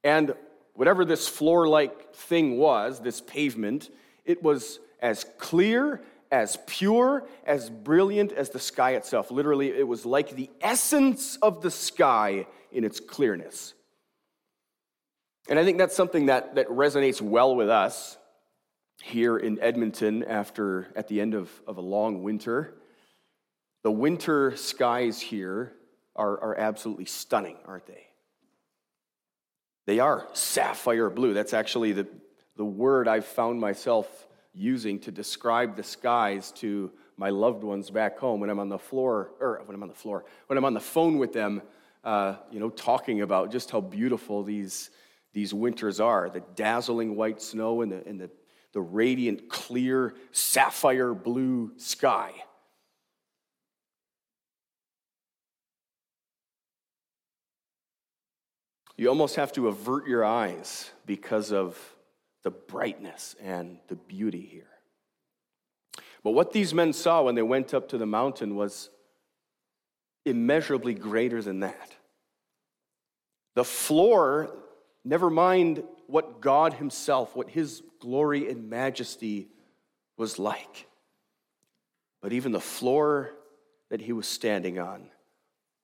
And 0.04 0.34
whatever 0.74 1.06
this 1.06 1.28
floor 1.28 1.68
like 1.68 2.14
thing 2.16 2.58
was, 2.58 3.02
this 3.02 3.22
pavement, 3.22 3.92
it 4.26 4.42
was 4.42 4.80
as 5.00 5.26
clear, 5.38 6.02
as 6.32 6.58
pure, 6.66 7.28
as 7.46 7.70
brilliant 7.70 8.32
as 8.32 8.50
the 8.50 8.60
sky 8.60 8.96
itself. 8.96 9.30
Literally, 9.30 9.70
it 9.70 9.88
was 9.88 10.06
like 10.06 10.36
the 10.36 10.50
essence 10.62 11.38
of 11.42 11.62
the 11.62 11.72
sky 11.72 12.48
in 12.72 12.84
its 12.84 13.00
clearness. 13.00 13.76
And 15.50 15.58
I 15.58 15.66
think 15.66 15.80
that's 15.80 15.96
something 15.96 16.28
that, 16.28 16.56
that 16.56 16.68
resonates 16.70 17.22
well 17.22 17.56
with 17.56 17.70
us 17.70 18.18
here 19.02 19.36
in 19.36 19.60
Edmonton 19.60 20.24
after 20.24 20.88
at 20.96 21.08
the 21.08 21.20
end 21.20 21.34
of, 21.34 21.50
of 21.66 21.78
a 21.78 21.82
long 21.82 22.22
winter. 22.22 22.76
The 23.84 23.92
winter 23.92 24.56
skies 24.56 25.20
here 25.20 25.74
are, 26.16 26.40
are 26.40 26.56
absolutely 26.56 27.06
stunning, 27.06 27.58
aren't 27.66 27.88
they? 27.88 28.06
They 29.88 30.00
are 30.00 30.28
sapphire 30.34 31.10
blue. 31.10 31.34
That's 31.34 31.54
actually 31.54 31.94
the, 31.94 32.08
the 32.56 32.66
word 32.66 33.08
I've 33.08 33.26
found 33.26 33.60
myself 33.60 34.28
using 34.54 35.00
to 35.00 35.12
describe 35.12 35.76
the 35.76 35.84
skies 35.84 36.52
to 36.58 36.92
my 37.18 37.32
loved 37.32 37.64
ones 37.64 37.90
back 37.90 38.20
home 38.20 38.40
when 38.40 38.52
I'm 38.52 38.60
on 38.60 38.70
the 38.70 38.78
floor, 38.78 39.32
or 39.40 39.62
when 39.66 39.74
I'm 39.76 39.82
on 39.82 39.90
the 39.90 39.96
floor, 39.96 40.26
when 40.46 40.58
I'm 40.58 40.66
on 40.66 40.76
the 40.76 40.80
phone 40.80 41.18
with 41.18 41.34
them, 41.34 41.64
uh, 42.04 42.36
you 42.52 42.60
know, 42.60 42.70
talking 42.70 43.22
about 43.22 43.52
just 43.52 43.72
how 43.72 43.82
beautiful 43.82 44.44
these, 44.44 44.92
these 45.34 45.54
winters 45.54 46.00
are 46.00 46.30
the 46.30 46.44
dazzling 46.56 47.16
white 47.16 47.42
snow 47.42 47.82
and 47.82 47.92
the, 47.92 48.08
and 48.08 48.20
the, 48.20 48.30
the 48.74 48.82
radiant, 48.82 49.50
clear, 49.50 50.14
sapphire 50.32 51.14
blue 51.14 51.72
sky. 51.78 52.32
You 58.98 59.08
almost 59.08 59.38
have 59.38 59.54
to 59.54 59.70
avert 59.70 60.08
your 60.08 60.26
eyes 60.26 60.92
because 61.06 61.54
of 61.54 61.78
the 62.44 62.52
brightness 62.52 63.36
and 63.42 63.78
the 63.88 63.96
beauty 63.96 64.42
here. 64.42 64.68
But 66.22 66.32
what 66.32 66.52
these 66.52 66.74
men 66.74 66.92
saw 66.92 67.22
when 67.22 67.36
they 67.36 67.42
went 67.42 67.74
up 67.74 67.88
to 67.90 67.98
the 67.98 68.06
mountain 68.06 68.56
was 68.56 68.90
immeasurably 70.26 70.96
greater 70.96 71.42
than 71.42 71.62
that. 71.62 71.96
The 73.56 73.64
floor 73.64 74.54
Never 75.06 75.30
mind 75.30 75.84
what 76.08 76.42
God 76.42 76.74
Himself, 76.74 77.36
what 77.36 77.50
His 77.50 77.82
glory 78.00 78.50
and 78.50 78.70
majesty 78.70 79.48
was 80.18 80.38
like. 80.40 80.88
But 82.22 82.34
even 82.34 82.52
the 82.52 82.60
floor 82.60 83.32
that 83.90 84.02
He 84.02 84.14
was 84.14 84.28
standing 84.28 84.80
on 84.80 85.10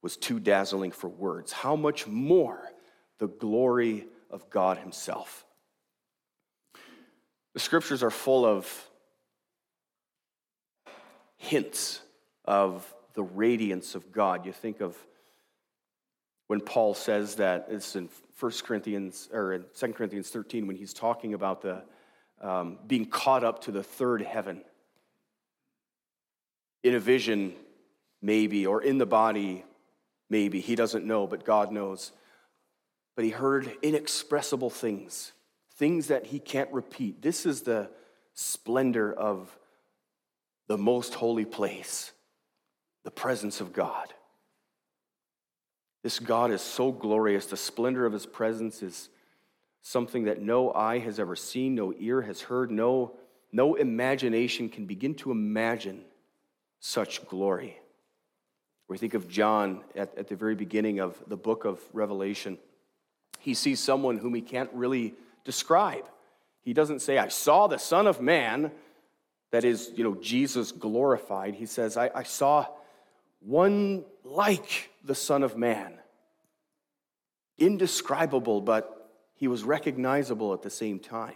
was 0.02 0.18
too 0.18 0.40
dazzling 0.40 0.92
for 0.92 1.08
words. 1.08 1.52
How 1.52 1.76
much 1.76 2.08
more 2.08 2.70
the 3.20 3.28
glory 3.28 4.06
of 4.30 4.50
God 4.50 4.78
Himself? 4.78 5.46
The 7.54 7.60
scriptures 7.60 8.04
are 8.04 8.12
full 8.12 8.46
of 8.46 8.90
hints 11.38 12.02
of 12.44 12.94
the 13.14 13.24
radiance 13.24 13.96
of 13.96 14.12
God. 14.12 14.46
You 14.46 14.52
think 14.52 14.82
of 14.82 14.98
when 16.48 16.60
Paul 16.60 16.94
says 16.94 17.36
that 17.36 17.68
it's 17.70 17.96
in 17.96 18.10
1 18.40 18.52
Corinthians 18.64 19.30
or 19.32 19.54
in 19.54 19.66
2 19.78 19.94
Corinthians 19.94 20.30
13 20.30 20.68
when 20.68 20.76
he's 20.76 20.94
talking 20.94 21.34
about 21.34 21.62
the 21.62 21.84
um, 22.42 22.78
being 22.86 23.06
caught 23.06 23.44
up 23.44 23.62
to 23.62 23.72
the 23.72 23.84
third 23.84 24.22
heaven 24.22 24.62
in 26.84 26.94
a 26.96 27.00
vision, 27.00 27.54
maybe, 28.22 28.68
or 28.68 28.82
in 28.82 28.98
the 28.98 29.06
body, 29.06 29.64
maybe. 30.30 30.60
He 30.60 30.76
doesn't 30.76 31.06
know, 31.06 31.26
but 31.26 31.46
God 31.46 31.72
knows. 31.72 32.12
But 33.16 33.26
he 33.26 33.32
heard 33.32 33.72
inexpressible 33.82 34.70
things, 34.70 35.32
things 35.78 36.08
that 36.08 36.28
he 36.28 36.40
can't 36.40 36.72
repeat. 36.72 37.22
This 37.22 37.46
is 37.46 37.62
the 37.62 37.90
splendor 38.34 39.14
of 39.14 39.58
the 40.68 40.78
most 40.78 41.14
holy 41.14 41.46
place, 41.46 42.12
the 43.04 43.12
presence 43.12 43.62
of 43.62 43.72
God. 43.72 44.14
This 46.06 46.20
God 46.20 46.52
is 46.52 46.62
so 46.62 46.92
glorious. 46.92 47.48
The 47.48 47.58
splendor 47.58 48.06
of 48.06 48.14
his 48.14 48.28
presence 48.28 48.84
is 48.84 49.10
something 49.82 50.26
that 50.26 50.40
no 50.40 50.72
eye 50.72 51.00
has 51.00 51.20
ever 51.20 51.36
seen, 51.36 51.74
no 51.74 51.96
ear 51.98 52.22
has 52.22 52.42
heard, 52.42 52.70
no, 52.70 53.14
no 53.52 53.74
imagination 53.74 54.70
can 54.70 54.86
begin 54.86 55.16
to 55.16 55.32
imagine 55.32 56.02
such 56.80 57.28
glory. 57.28 57.80
We 58.88 59.00
think 59.00 59.16
of 59.16 59.28
John 59.28 59.82
at, 59.96 60.16
at 60.16 60.28
the 60.28 60.36
very 60.36 60.54
beginning 60.54 61.00
of 61.00 61.18
the 61.26 61.38
book 61.38 61.66
of 61.66 61.80
Revelation. 61.92 62.60
He 63.40 63.56
sees 63.56 63.80
someone 63.80 64.20
whom 64.20 64.36
he 64.36 64.42
can't 64.42 64.70
really 64.74 65.16
describe. 65.44 66.08
He 66.62 66.74
doesn't 66.74 67.02
say, 67.02 67.18
I 67.18 67.30
saw 67.30 67.66
the 67.66 67.80
Son 67.80 68.06
of 68.06 68.22
Man, 68.22 68.70
that 69.50 69.66
is, 69.66 69.92
you 69.96 70.04
know, 70.04 70.14
Jesus 70.22 70.72
glorified. 70.72 71.56
He 71.56 71.66
says, 71.66 71.98
I, 71.98 72.12
I 72.14 72.22
saw 72.22 72.68
one 73.40 74.06
like 74.26 74.90
the 75.04 75.16
Son 75.16 75.44
of 75.44 75.56
Man. 75.56 75.94
Indescribable, 77.58 78.60
but 78.60 79.14
he 79.36 79.48
was 79.48 79.64
recognizable 79.64 80.54
at 80.54 80.62
the 80.62 80.70
same 80.70 81.00
time. 81.00 81.36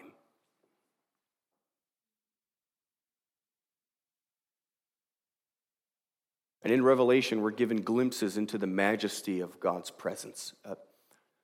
And 6.61 6.73
in 6.73 6.83
Revelation, 6.83 7.41
we're 7.41 7.51
given 7.51 7.81
glimpses 7.81 8.37
into 8.37 8.57
the 8.57 8.67
majesty 8.67 9.39
of 9.39 9.59
God's 9.59 9.91
presence, 9.91 10.53
a, 10.65 10.75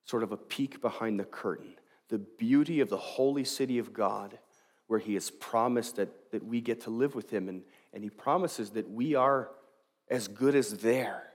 sort 0.04 0.24
of 0.24 0.32
a 0.32 0.38
peek 0.38 0.82
behind 0.82 1.20
the 1.20 1.26
curtain, 1.26 1.76
the 2.10 2.20
beauty 2.20 2.82
of 2.82 2.90
the 2.90 2.98
holy 2.98 3.46
city 3.46 3.80
of 3.80 3.94
God, 3.94 4.38
where 4.88 5.00
He 5.00 5.14
has 5.14 5.32
promised 5.32 5.96
that, 5.96 6.32
that 6.32 6.44
we 6.44 6.60
get 6.60 6.82
to 6.82 6.90
live 6.90 7.16
with 7.16 7.32
Him, 7.32 7.48
and, 7.48 7.64
and 7.94 8.04
He 8.04 8.10
promises 8.10 8.72
that 8.72 8.90
we 8.90 9.16
are 9.16 9.52
as 10.10 10.28
good 10.28 10.54
as 10.54 10.78
there. 10.78 11.32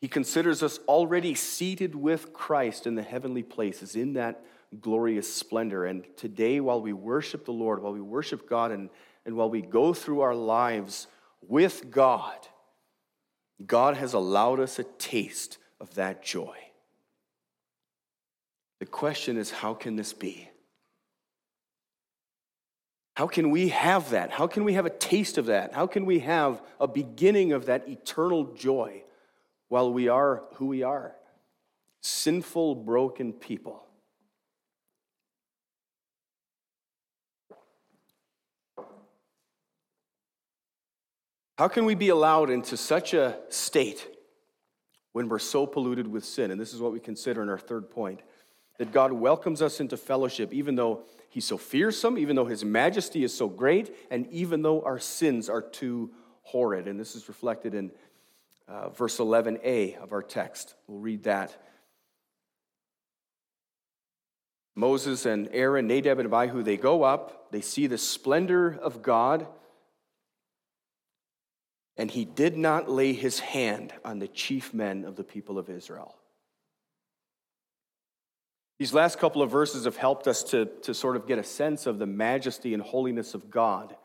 He 0.00 0.08
considers 0.08 0.62
us 0.62 0.78
already 0.86 1.34
seated 1.34 1.94
with 1.94 2.32
Christ 2.32 2.86
in 2.86 2.94
the 2.94 3.02
heavenly 3.02 3.42
places 3.42 3.96
in 3.96 4.14
that 4.14 4.44
glorious 4.80 5.32
splendor. 5.32 5.86
And 5.86 6.04
today, 6.16 6.60
while 6.60 6.80
we 6.80 6.92
worship 6.92 7.44
the 7.44 7.52
Lord, 7.52 7.82
while 7.82 7.92
we 7.92 8.00
worship 8.00 8.48
God, 8.48 8.72
and, 8.72 8.90
and 9.24 9.36
while 9.36 9.48
we 9.48 9.62
go 9.62 9.94
through 9.94 10.20
our 10.20 10.34
lives 10.34 11.06
with 11.40 11.90
God, 11.90 12.36
God 13.64 13.96
has 13.96 14.12
allowed 14.12 14.60
us 14.60 14.78
a 14.78 14.84
taste 14.84 15.58
of 15.80 15.94
that 15.94 16.22
joy. 16.22 16.56
The 18.80 18.86
question 18.86 19.38
is 19.38 19.50
how 19.50 19.72
can 19.72 19.96
this 19.96 20.12
be? 20.12 20.50
How 23.14 23.26
can 23.26 23.50
we 23.50 23.68
have 23.68 24.10
that? 24.10 24.30
How 24.30 24.46
can 24.46 24.64
we 24.64 24.74
have 24.74 24.84
a 24.84 24.90
taste 24.90 25.38
of 25.38 25.46
that? 25.46 25.72
How 25.72 25.86
can 25.86 26.04
we 26.04 26.18
have 26.18 26.60
a 26.78 26.86
beginning 26.86 27.52
of 27.52 27.64
that 27.64 27.88
eternal 27.88 28.52
joy 28.52 29.02
while 29.68 29.92
we 29.92 30.08
are 30.08 30.44
who 30.54 30.66
we 30.66 30.82
are? 30.82 31.14
Sinful, 32.00 32.76
broken 32.76 33.32
people. 33.32 33.82
How 41.58 41.68
can 41.68 41.86
we 41.86 41.94
be 41.94 42.10
allowed 42.10 42.50
into 42.50 42.76
such 42.76 43.14
a 43.14 43.38
state 43.48 44.06
when 45.12 45.28
we're 45.28 45.38
so 45.38 45.66
polluted 45.66 46.06
with 46.06 46.24
sin? 46.24 46.50
And 46.50 46.60
this 46.60 46.74
is 46.74 46.80
what 46.80 46.92
we 46.92 47.00
consider 47.00 47.42
in 47.42 47.48
our 47.48 47.58
third 47.58 47.90
point 47.90 48.20
that 48.78 48.92
God 48.92 49.10
welcomes 49.10 49.62
us 49.62 49.80
into 49.80 49.96
fellowship, 49.96 50.52
even 50.52 50.74
though 50.74 51.04
He's 51.30 51.46
so 51.46 51.56
fearsome, 51.56 52.18
even 52.18 52.36
though 52.36 52.44
His 52.44 52.62
majesty 52.62 53.24
is 53.24 53.32
so 53.34 53.48
great, 53.48 53.94
and 54.10 54.26
even 54.28 54.60
though 54.60 54.82
our 54.82 54.98
sins 54.98 55.48
are 55.48 55.62
too 55.62 56.10
horrid. 56.42 56.86
And 56.86 57.00
this 57.00 57.16
is 57.16 57.26
reflected 57.26 57.74
in 57.74 57.90
uh, 58.68 58.88
verse 58.90 59.18
11a 59.18 59.96
of 60.02 60.12
our 60.12 60.22
text. 60.22 60.74
We'll 60.86 61.00
read 61.00 61.24
that. 61.24 61.56
Moses 64.74 65.24
and 65.24 65.48
Aaron, 65.52 65.86
Nadab 65.86 66.18
and 66.18 66.32
Abihu, 66.32 66.62
they 66.62 66.76
go 66.76 67.02
up, 67.02 67.50
they 67.50 67.62
see 67.62 67.86
the 67.86 67.96
splendor 67.96 68.78
of 68.82 69.02
God, 69.02 69.46
and 71.96 72.10
he 72.10 72.26
did 72.26 72.58
not 72.58 72.90
lay 72.90 73.14
his 73.14 73.40
hand 73.40 73.94
on 74.04 74.18
the 74.18 74.28
chief 74.28 74.74
men 74.74 75.04
of 75.04 75.16
the 75.16 75.24
people 75.24 75.58
of 75.58 75.70
Israel. 75.70 76.14
These 78.78 78.92
last 78.92 79.18
couple 79.18 79.40
of 79.40 79.50
verses 79.50 79.86
have 79.86 79.96
helped 79.96 80.28
us 80.28 80.42
to, 80.44 80.66
to 80.82 80.92
sort 80.92 81.16
of 81.16 81.26
get 81.26 81.38
a 81.38 81.44
sense 81.44 81.86
of 81.86 81.98
the 81.98 82.06
majesty 82.06 82.74
and 82.74 82.82
holiness 82.82 83.32
of 83.32 83.50
God. 83.50 83.96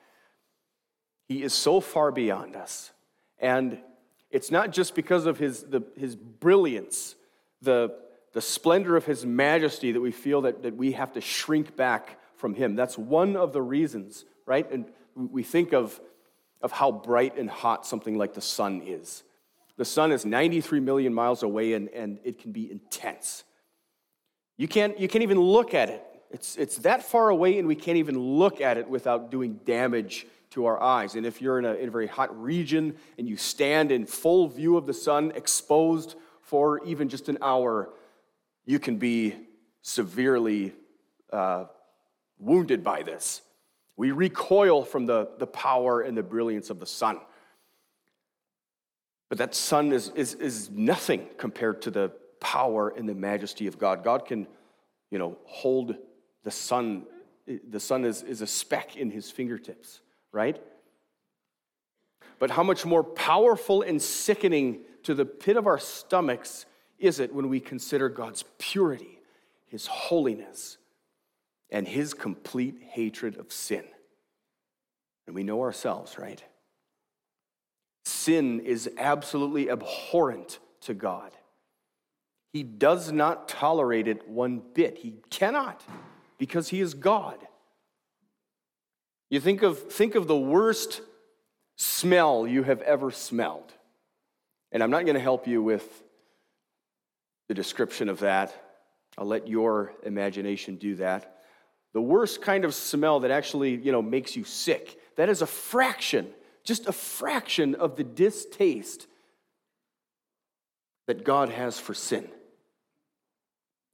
He 1.28 1.44
is 1.44 1.54
so 1.54 1.82
far 1.82 2.14
beyond 2.14 2.56
us. 2.56 2.92
And 3.38 3.80
it's 4.32 4.52
not 4.52 4.72
just 4.72 4.96
because 4.96 5.26
of 5.26 5.38
his, 5.38 5.64
the, 5.64 5.82
his 5.98 6.16
brilliance, 6.16 7.16
the, 7.62 7.96
the 8.34 8.42
splendor 8.42 8.96
of 8.96 9.06
his 9.06 9.26
majesty, 9.26 9.92
that 9.92 10.02
we 10.02 10.12
feel 10.12 10.42
that, 10.42 10.64
that 10.64 10.76
we 10.76 10.94
have 10.94 11.14
to 11.14 11.22
shrink 11.22 11.76
back 11.76 12.20
from 12.38 12.54
him. 12.54 12.76
That's 12.76 12.98
one 12.98 13.36
of 13.36 13.54
the 13.54 13.62
reasons, 13.62 14.26
right? 14.46 14.70
And 14.72 14.86
we 15.16 15.44
think 15.44 15.74
of, 15.74 16.00
of 16.62 16.72
how 16.72 16.92
bright 16.92 17.38
and 17.38 17.50
hot 17.50 17.86
something 17.86 18.18
like 18.18 18.34
the 18.34 18.42
sun 18.42 18.82
is. 18.86 19.24
The 19.78 19.86
sun 19.86 20.12
is 20.12 20.26
93 20.26 20.80
million 20.80 21.14
miles 21.14 21.44
away 21.44 21.74
and, 21.74 21.90
and 21.90 22.20
it 22.24 22.40
can 22.40 22.52
be 22.52 22.72
intense. 22.72 23.44
You 24.58 24.68
can't, 24.68 25.00
you 25.00 25.08
can't 25.08 25.24
even 25.24 25.40
look 25.40 25.74
at 25.74 25.90
it. 25.90 26.06
It's, 26.30 26.56
it's 26.56 26.78
that 26.78 27.04
far 27.04 27.30
away, 27.30 27.60
and 27.60 27.68
we 27.68 27.76
can't 27.76 27.98
even 27.98 28.18
look 28.18 28.62
at 28.62 28.78
it 28.78 28.88
without 28.88 29.32
doing 29.32 29.60
damage 29.66 30.26
to 30.52 30.66
our 30.66 30.82
eyes. 30.82 31.16
And 31.16 31.26
if 31.26 31.42
you're 31.42 31.60
in 31.60 31.66
a, 31.66 31.74
in 31.74 31.88
a 31.88 31.92
very 31.92 32.08
hot 32.08 32.42
region 32.42 32.96
and 33.18 33.28
you 33.28 33.38
stand 33.38 33.92
in 33.92 34.06
full 34.06 34.48
view 34.48 34.78
of 34.78 34.86
the 34.86 34.94
sun, 34.94 35.32
exposed 35.36 36.16
for 36.42 36.84
even 36.86 37.10
just 37.10 37.30
an 37.30 37.38
hour, 37.42 37.90
you 38.66 38.80
can 38.80 38.98
be 38.98 39.36
severely 39.82 40.74
uh, 41.32 41.66
wounded 42.38 42.84
by 42.84 43.04
this. 43.04 43.42
We 43.96 44.12
recoil 44.12 44.84
from 44.84 45.06
the, 45.06 45.30
the 45.38 45.48
power 45.48 46.02
and 46.02 46.18
the 46.18 46.24
brilliance 46.24 46.70
of 46.70 46.80
the 46.80 46.86
sun. 46.86 47.20
But 49.30 49.38
that 49.38 49.56
sun 49.56 49.94
is, 49.94 50.10
is, 50.10 50.34
is 50.34 50.70
nothing 50.70 51.28
compared 51.38 51.82
to 51.84 51.92
the 51.92 52.12
power 52.42 52.90
and 52.90 53.08
the 53.08 53.16
majesty 53.16 53.68
of 53.68 53.80
God. 53.80 54.04
God 54.04 54.26
can, 54.26 54.48
you 55.10 55.20
know, 55.20 55.38
hold 55.46 55.96
the 56.44 56.52
sun. 56.52 57.06
The 57.48 57.80
sun 57.80 58.04
is, 58.04 58.24
is 58.24 58.42
a 58.42 58.48
speck 58.48 58.98
in 58.98 59.10
his 59.10 59.32
fingertips, 59.32 60.02
right? 60.32 60.62
But 62.40 62.52
how 62.52 62.64
much 62.64 62.86
more 62.86 63.04
powerful 63.04 63.82
and 63.82 64.02
sickening 64.02 64.80
to 65.04 65.14
the 65.14 65.26
pit 65.26 65.58
of 65.58 65.68
our 65.68 65.80
stomachs 65.80 66.66
is 66.98 67.20
it 67.20 67.34
when 67.34 67.50
we 67.50 67.60
consider 67.60 68.10
God's 68.10 68.44
purity, 68.58 69.20
his 69.68 69.88
holiness, 69.88 70.78
and 71.70 71.88
his 71.88 72.14
complete 72.14 72.80
hatred 72.82 73.38
of 73.38 73.52
sin? 73.52 73.84
And 75.28 75.36
we 75.36 75.44
know 75.44 75.62
ourselves, 75.62 76.18
right? 76.18 76.44
Sin 78.06 78.60
is 78.60 78.90
absolutely 78.98 79.70
abhorrent 79.70 80.60
to 80.82 80.94
God. 80.94 81.32
He 82.54 82.64
does 82.64 83.12
not 83.12 83.48
tolerate 83.48 84.08
it 84.08 84.28
one 84.28 84.62
bit. 84.74 84.98
He 84.98 85.14
cannot 85.30 85.84
because 86.38 86.70
he 86.70 86.82
is 86.82 86.94
God. 86.94 87.38
You 89.32 89.40
think 89.40 89.64
of, 89.64 89.80
think 89.80 90.16
of 90.16 90.28
the 90.28 90.38
worst 90.38 91.02
smell 91.78 92.46
you 92.46 92.64
have 92.64 92.82
ever 92.82 93.12
smelled. 93.12 93.74
And 94.74 94.84
I'm 94.84 94.92
not 94.92 95.06
going 95.06 95.16
to 95.16 95.22
help 95.22 95.48
you 95.48 95.64
with 95.64 96.04
the 97.48 97.54
description 97.54 98.10
of 98.10 98.20
that. 98.20 98.54
I'll 99.18 99.26
let 99.26 99.48
your 99.48 99.94
imagination 100.04 100.76
do 100.76 100.96
that. 100.96 101.38
The 101.94 102.02
worst 102.02 102.42
kind 102.42 102.66
of 102.66 102.76
smell 102.76 103.22
that 103.22 103.32
actually, 103.32 103.76
you 103.76 103.94
know, 103.94 104.02
makes 104.02 104.36
you 104.36 104.44
sick. 104.44 105.00
That 105.16 105.30
is 105.30 105.42
a 105.42 105.48
fraction, 105.48 106.28
just 106.66 106.88
a 106.88 106.94
fraction 106.94 107.76
of 107.76 107.96
the 107.96 108.04
distaste 108.04 109.08
that 111.08 111.24
God 111.24 111.48
has 111.50 111.80
for 111.80 111.94
sin. 111.94 112.28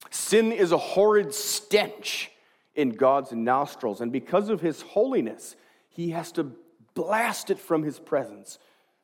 Sin 0.10 0.52
is 0.52 0.72
a 0.72 0.78
horrid 0.80 1.32
stench 1.32 2.32
in 2.78 2.92
God's 2.92 3.34
nostrils, 3.34 4.00
and 4.00 4.12
because 4.12 4.48
of 4.48 4.62
his 4.62 4.82
holiness, 4.82 5.58
he 5.90 6.12
has 6.12 6.32
to 6.34 6.52
blast 6.94 7.50
it 7.50 7.60
from 7.60 7.84
his 7.84 8.00
presence. 8.00 8.60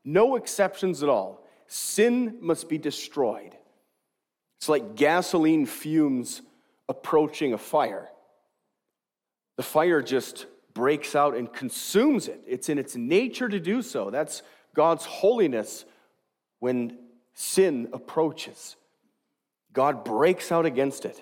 No 0.05 0.35
exceptions 0.35 1.03
at 1.03 1.09
all. 1.09 1.45
Sin 1.67 2.37
must 2.39 2.69
be 2.69 2.77
destroyed. 2.77 3.57
It's 4.59 4.69
like 4.69 4.95
gasoline 4.95 5.65
fumes 5.65 6.41
approaching 6.87 7.53
a 7.53 7.57
fire. 7.57 8.09
The 9.57 9.63
fire 9.63 10.01
just 10.01 10.45
breaks 10.73 11.15
out 11.15 11.35
and 11.35 11.51
consumes 11.51 12.27
it. 12.27 12.41
It's 12.47 12.69
in 12.69 12.77
its 12.77 12.95
nature 12.95 13.49
to 13.49 13.59
do 13.59 13.81
so. 13.81 14.09
That's 14.09 14.43
God's 14.75 15.05
holiness 15.05 15.85
when 16.59 16.97
sin 17.33 17.89
approaches. 17.93 18.75
God 19.73 20.03
breaks 20.03 20.51
out 20.51 20.65
against 20.65 21.05
it. 21.05 21.19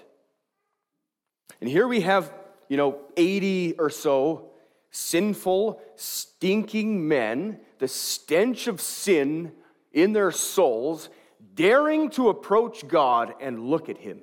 And 1.59 1.69
here 1.69 1.87
we 1.87 2.01
have, 2.01 2.33
you 2.71 2.77
know, 2.77 2.99
80 3.17 3.75
or 3.79 3.89
so 3.89 4.47
sinful, 4.91 5.81
stinking 5.97 7.05
men, 7.05 7.59
the 7.79 7.87
stench 7.89 8.67
of 8.67 8.79
sin 8.79 9.51
in 9.91 10.13
their 10.13 10.31
souls, 10.31 11.09
daring 11.53 12.09
to 12.11 12.29
approach 12.29 12.87
God 12.87 13.33
and 13.41 13.67
look 13.67 13.89
at 13.89 13.97
Him, 13.97 14.21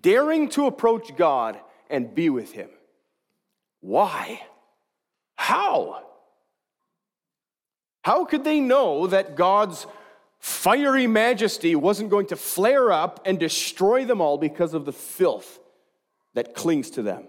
daring 0.00 0.48
to 0.48 0.64
approach 0.64 1.14
God 1.14 1.60
and 1.90 2.14
be 2.14 2.30
with 2.30 2.52
Him. 2.52 2.70
Why? 3.80 4.40
How? 5.36 6.06
How 8.00 8.24
could 8.24 8.44
they 8.44 8.60
know 8.60 9.08
that 9.08 9.36
God's 9.36 9.86
fiery 10.38 11.06
majesty 11.06 11.76
wasn't 11.76 12.08
going 12.08 12.28
to 12.28 12.36
flare 12.36 12.90
up 12.90 13.20
and 13.26 13.38
destroy 13.38 14.06
them 14.06 14.22
all 14.22 14.38
because 14.38 14.72
of 14.72 14.86
the 14.86 14.92
filth 14.92 15.58
that 16.32 16.54
clings 16.54 16.88
to 16.92 17.02
them. 17.02 17.28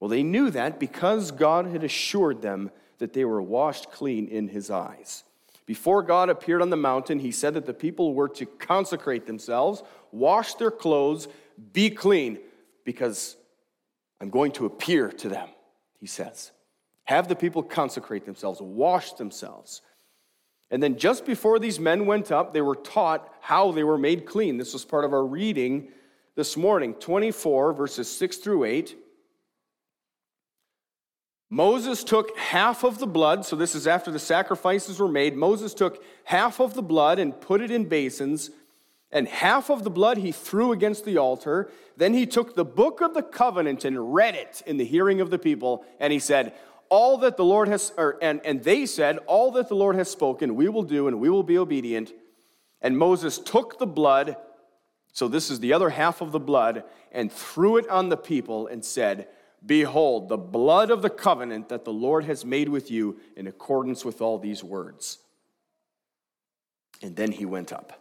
Well, 0.00 0.08
they 0.08 0.22
knew 0.22 0.50
that 0.50 0.80
because 0.80 1.30
God 1.30 1.66
had 1.66 1.84
assured 1.84 2.42
them 2.42 2.70
that 2.98 3.12
they 3.12 3.24
were 3.24 3.42
washed 3.42 3.92
clean 3.92 4.26
in 4.26 4.48
his 4.48 4.70
eyes. 4.70 5.24
Before 5.66 6.02
God 6.02 6.30
appeared 6.30 6.62
on 6.62 6.70
the 6.70 6.76
mountain, 6.76 7.20
he 7.20 7.30
said 7.30 7.54
that 7.54 7.66
the 7.66 7.74
people 7.74 8.14
were 8.14 8.28
to 8.30 8.46
consecrate 8.46 9.26
themselves, 9.26 9.82
wash 10.10 10.54
their 10.54 10.70
clothes, 10.70 11.28
be 11.72 11.90
clean, 11.90 12.38
because 12.84 13.36
I'm 14.20 14.30
going 14.30 14.52
to 14.52 14.66
appear 14.66 15.10
to 15.10 15.28
them, 15.28 15.48
he 15.98 16.06
says. 16.06 16.50
Have 17.04 17.28
the 17.28 17.36
people 17.36 17.62
consecrate 17.62 18.24
themselves, 18.24 18.60
wash 18.60 19.12
themselves. 19.12 19.82
And 20.70 20.82
then 20.82 20.96
just 20.96 21.26
before 21.26 21.58
these 21.58 21.78
men 21.80 22.06
went 22.06 22.32
up, 22.32 22.52
they 22.52 22.60
were 22.60 22.76
taught 22.76 23.32
how 23.40 23.72
they 23.72 23.84
were 23.84 23.98
made 23.98 24.26
clean. 24.26 24.56
This 24.56 24.72
was 24.72 24.84
part 24.84 25.04
of 25.04 25.12
our 25.12 25.24
reading 25.24 25.88
this 26.36 26.56
morning 26.56 26.94
24, 26.94 27.72
verses 27.72 28.10
6 28.10 28.38
through 28.38 28.64
8. 28.64 28.96
Moses 31.50 32.04
took 32.04 32.36
half 32.38 32.84
of 32.84 33.00
the 33.00 33.06
blood, 33.06 33.44
so 33.44 33.56
this 33.56 33.74
is 33.74 33.88
after 33.88 34.12
the 34.12 34.20
sacrifices 34.20 35.00
were 35.00 35.08
made. 35.08 35.36
Moses 35.36 35.74
took 35.74 36.02
half 36.24 36.60
of 36.60 36.74
the 36.74 36.82
blood 36.82 37.18
and 37.18 37.40
put 37.40 37.60
it 37.60 37.72
in 37.72 37.86
basins, 37.86 38.50
and 39.10 39.26
half 39.26 39.68
of 39.68 39.82
the 39.82 39.90
blood 39.90 40.18
he 40.18 40.30
threw 40.30 40.70
against 40.70 41.04
the 41.04 41.18
altar. 41.18 41.68
Then 41.96 42.14
he 42.14 42.24
took 42.24 42.54
the 42.54 42.64
book 42.64 43.00
of 43.00 43.14
the 43.14 43.22
covenant 43.22 43.84
and 43.84 44.14
read 44.14 44.36
it 44.36 44.62
in 44.64 44.76
the 44.76 44.84
hearing 44.84 45.20
of 45.20 45.30
the 45.30 45.38
people, 45.38 45.84
and 45.98 46.12
he 46.12 46.20
said, 46.20 46.54
all 46.90 47.18
that 47.18 47.36
the 47.36 47.44
Lord 47.44 47.68
has, 47.68 47.92
or, 47.96 48.18
and, 48.20 48.40
and 48.44 48.62
they 48.62 48.84
said, 48.84 49.18
All 49.26 49.52
that 49.52 49.68
the 49.68 49.76
Lord 49.76 49.94
has 49.94 50.10
spoken, 50.10 50.56
we 50.56 50.68
will 50.68 50.82
do, 50.82 51.06
and 51.06 51.20
we 51.20 51.30
will 51.30 51.44
be 51.44 51.56
obedient. 51.56 52.12
And 52.82 52.98
Moses 52.98 53.38
took 53.38 53.78
the 53.78 53.86
blood, 53.86 54.36
so 55.12 55.28
this 55.28 55.50
is 55.50 55.60
the 55.60 55.72
other 55.72 55.90
half 55.90 56.20
of 56.20 56.32
the 56.32 56.40
blood, 56.40 56.82
and 57.12 57.30
threw 57.30 57.76
it 57.76 57.88
on 57.88 58.08
the 58.08 58.16
people 58.16 58.66
and 58.66 58.84
said, 58.84 59.28
Behold, 59.64 60.28
the 60.28 60.38
blood 60.38 60.90
of 60.90 61.02
the 61.02 61.10
covenant 61.10 61.68
that 61.68 61.84
the 61.84 61.92
Lord 61.92 62.24
has 62.24 62.44
made 62.44 62.68
with 62.68 62.90
you 62.90 63.20
in 63.36 63.46
accordance 63.46 64.04
with 64.04 64.22
all 64.22 64.38
these 64.38 64.64
words. 64.64 65.18
And 67.02 67.14
then 67.16 67.32
he 67.32 67.44
went 67.44 67.72
up. 67.72 68.00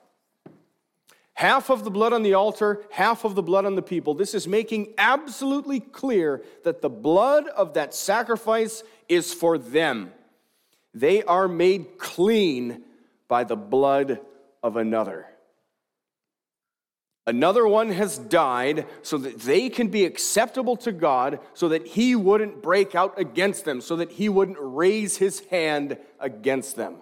Half 1.34 1.70
of 1.70 1.86
the 1.86 1.92
blood 1.92 2.12
on 2.12 2.24
the 2.24 2.34
altar, 2.34 2.84
half 2.92 3.24
of 3.24 3.36
the 3.36 3.42
blood 3.42 3.66
on 3.66 3.76
the 3.76 3.82
people. 3.82 4.14
This 4.14 4.34
is 4.34 4.46
making 4.48 4.94
absolutely 4.98 5.80
clear 5.80 6.44
that 6.64 6.82
the 6.82 6.90
blood 6.90 7.48
of 7.48 7.76
that 7.76 7.94
sacrifice 7.94 8.84
is 9.08 9.34
for 9.34 9.58
them. 9.58 10.12
They 10.94 11.24
are 11.24 11.48
made 11.48 11.98
clean 11.98 12.84
by 13.30 13.46
the 13.46 13.56
blood 13.56 14.20
of 14.62 14.76
another. 14.76 15.28
Another 17.28 17.68
one 17.68 17.92
has 17.92 18.18
died 18.18 18.88
so 19.02 19.18
that 19.18 19.40
they 19.42 19.70
can 19.70 19.90
be 19.90 20.06
acceptable 20.06 20.76
to 20.78 20.92
God, 20.92 21.40
so 21.54 21.70
that 21.70 21.86
He 21.86 22.16
wouldn't 22.16 22.64
break 22.64 22.96
out 22.96 23.20
against 23.20 23.66
them, 23.66 23.82
so 23.82 23.98
that 23.98 24.12
He 24.12 24.30
wouldn't 24.30 24.58
raise 24.60 25.18
His 25.18 25.42
hand 25.48 25.98
against 26.20 26.76
them. 26.76 26.98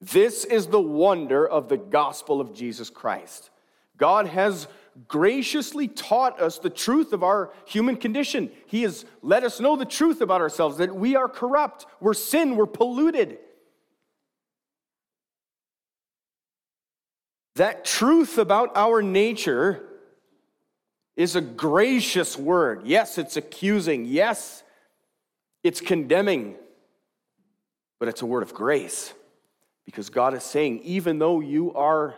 This 0.00 0.44
is 0.44 0.66
the 0.66 0.80
wonder 0.80 1.46
of 1.46 1.68
the 1.68 1.76
gospel 1.76 2.40
of 2.40 2.54
Jesus 2.54 2.90
Christ. 2.90 3.50
God 3.96 4.26
has 4.26 4.66
graciously 5.08 5.88
taught 5.88 6.40
us 6.40 6.58
the 6.58 6.70
truth 6.70 7.12
of 7.12 7.22
our 7.22 7.52
human 7.66 7.96
condition. 7.96 8.50
He 8.66 8.82
has 8.82 9.04
let 9.22 9.44
us 9.44 9.60
know 9.60 9.76
the 9.76 9.84
truth 9.84 10.20
about 10.20 10.40
ourselves 10.40 10.78
that 10.78 10.94
we 10.94 11.16
are 11.16 11.28
corrupt, 11.28 11.86
we're 12.00 12.14
sin, 12.14 12.56
we're 12.56 12.66
polluted. 12.66 13.38
That 17.56 17.84
truth 17.84 18.38
about 18.38 18.76
our 18.76 19.00
nature 19.02 19.84
is 21.16 21.36
a 21.36 21.40
gracious 21.40 22.36
word. 22.36 22.82
Yes, 22.84 23.18
it's 23.18 23.36
accusing. 23.36 24.04
Yes, 24.04 24.64
it's 25.62 25.80
condemning. 25.80 26.56
But 28.00 28.08
it's 28.08 28.22
a 28.22 28.26
word 28.26 28.42
of 28.42 28.52
grace 28.52 29.14
because 29.84 30.10
God 30.10 30.34
is 30.34 30.42
saying, 30.42 30.80
even 30.80 31.18
though 31.18 31.40
you 31.40 31.72
are 31.74 32.16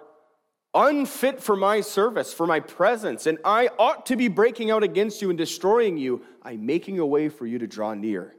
unfit 0.75 1.43
for 1.43 1.57
my 1.57 1.81
service, 1.81 2.33
for 2.33 2.47
my 2.47 2.61
presence, 2.61 3.27
and 3.27 3.39
I 3.45 3.69
ought 3.79 4.07
to 4.07 4.17
be 4.17 4.29
breaking 4.29 4.71
out 4.71 4.83
against 4.83 5.21
you 5.21 5.29
and 5.31 5.39
destroying 5.39 5.97
you, 5.97 6.23
I'm 6.43 6.65
making 6.65 6.99
a 6.99 7.07
way 7.07 7.29
for 7.29 7.47
you 7.47 7.59
to 7.59 7.67
draw 7.67 7.93
near. 7.95 8.35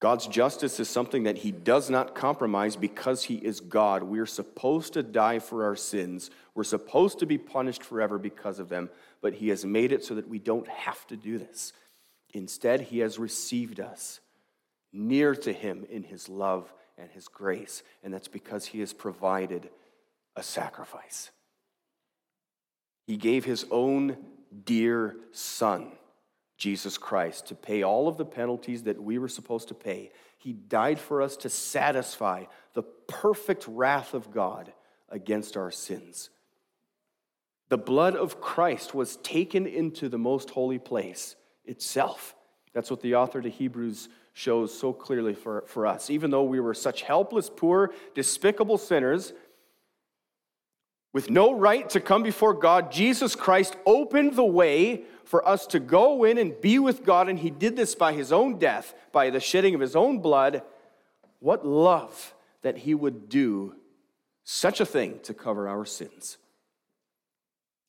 God's 0.00 0.28
justice 0.28 0.78
is 0.78 0.88
something 0.88 1.24
that 1.24 1.38
He 1.38 1.50
does 1.50 1.90
not 1.90 2.14
compromise 2.14 2.76
because 2.76 3.24
He 3.24 3.34
is 3.34 3.60
God. 3.60 4.04
We're 4.04 4.26
supposed 4.26 4.92
to 4.92 5.02
die 5.02 5.40
for 5.40 5.64
our 5.64 5.74
sins. 5.74 6.30
We're 6.54 6.64
supposed 6.64 7.18
to 7.18 7.26
be 7.26 7.38
punished 7.38 7.82
forever 7.82 8.16
because 8.18 8.60
of 8.60 8.68
them, 8.68 8.90
but 9.20 9.34
He 9.34 9.48
has 9.48 9.64
made 9.64 9.90
it 9.90 10.04
so 10.04 10.14
that 10.14 10.28
we 10.28 10.38
don't 10.38 10.68
have 10.68 11.04
to 11.08 11.16
do 11.16 11.38
this. 11.38 11.72
Instead, 12.32 12.82
He 12.82 13.00
has 13.00 13.18
received 13.18 13.80
us 13.80 14.20
near 14.92 15.34
to 15.34 15.52
Him 15.52 15.84
in 15.90 16.04
His 16.04 16.28
love 16.28 16.72
and 16.96 17.10
His 17.10 17.26
grace, 17.26 17.82
and 18.04 18.14
that's 18.14 18.28
because 18.28 18.66
He 18.66 18.78
has 18.80 18.92
provided 18.92 19.68
a 20.36 20.44
sacrifice. 20.44 21.32
He 23.08 23.16
gave 23.16 23.44
His 23.44 23.66
own 23.72 24.16
dear 24.64 25.16
Son 25.32 25.90
Jesus 26.58 26.98
Christ 26.98 27.46
to 27.46 27.54
pay 27.54 27.82
all 27.82 28.08
of 28.08 28.16
the 28.16 28.24
penalties 28.24 28.82
that 28.82 29.00
we 29.00 29.16
were 29.16 29.28
supposed 29.28 29.68
to 29.68 29.74
pay. 29.74 30.10
He 30.36 30.52
died 30.52 30.98
for 30.98 31.22
us 31.22 31.36
to 31.38 31.48
satisfy 31.48 32.44
the 32.74 32.82
perfect 32.82 33.66
wrath 33.68 34.12
of 34.12 34.32
God 34.32 34.72
against 35.08 35.56
our 35.56 35.70
sins. 35.70 36.30
The 37.68 37.78
blood 37.78 38.16
of 38.16 38.40
Christ 38.40 38.94
was 38.94 39.16
taken 39.18 39.66
into 39.66 40.08
the 40.08 40.18
most 40.18 40.50
holy 40.50 40.78
place 40.78 41.36
itself. 41.64 42.34
That's 42.72 42.90
what 42.90 43.02
the 43.02 43.14
author 43.14 43.40
to 43.40 43.48
Hebrews 43.48 44.08
shows 44.32 44.76
so 44.76 44.92
clearly 44.92 45.34
for, 45.34 45.64
for 45.66 45.86
us. 45.86 46.10
Even 46.10 46.30
though 46.30 46.44
we 46.44 46.60
were 46.60 46.74
such 46.74 47.02
helpless, 47.02 47.50
poor, 47.54 47.92
despicable 48.14 48.78
sinners, 48.78 49.32
with 51.18 51.30
no 51.30 51.52
right 51.52 51.90
to 51.90 51.98
come 51.98 52.22
before 52.22 52.54
God, 52.54 52.92
Jesus 52.92 53.34
Christ 53.34 53.74
opened 53.84 54.34
the 54.34 54.44
way 54.44 55.02
for 55.24 55.44
us 55.48 55.66
to 55.66 55.80
go 55.80 56.22
in 56.22 56.38
and 56.38 56.60
be 56.60 56.78
with 56.78 57.04
God, 57.04 57.28
and 57.28 57.36
He 57.36 57.50
did 57.50 57.74
this 57.74 57.96
by 57.96 58.12
His 58.12 58.30
own 58.30 58.56
death, 58.56 58.94
by 59.10 59.28
the 59.28 59.40
shedding 59.40 59.74
of 59.74 59.80
His 59.80 59.96
own 59.96 60.20
blood. 60.20 60.62
What 61.40 61.66
love 61.66 62.36
that 62.62 62.78
He 62.78 62.94
would 62.94 63.28
do 63.28 63.74
such 64.44 64.78
a 64.80 64.86
thing 64.86 65.18
to 65.24 65.34
cover 65.34 65.66
our 65.66 65.84
sins. 65.84 66.38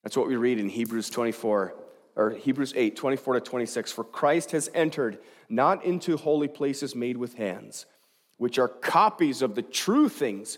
That's 0.01 0.17
what 0.17 0.27
we 0.27 0.35
read 0.35 0.57
in 0.57 0.67
Hebrews 0.67 1.11
24, 1.11 1.75
or 2.15 2.29
Hebrews 2.31 2.73
8, 2.75 2.95
24 2.95 3.35
to 3.35 3.41
26. 3.41 3.91
For 3.91 4.03
Christ 4.05 4.53
has 4.53 4.71
entered 4.73 5.19
not 5.49 5.85
into 5.85 6.17
holy 6.17 6.47
places 6.47 6.95
made 6.95 7.17
with 7.17 7.35
hands, 7.35 7.85
which 8.37 8.57
are 8.57 8.67
copies 8.67 9.43
of 9.43 9.53
the 9.53 9.61
true 9.61 10.09
things, 10.09 10.57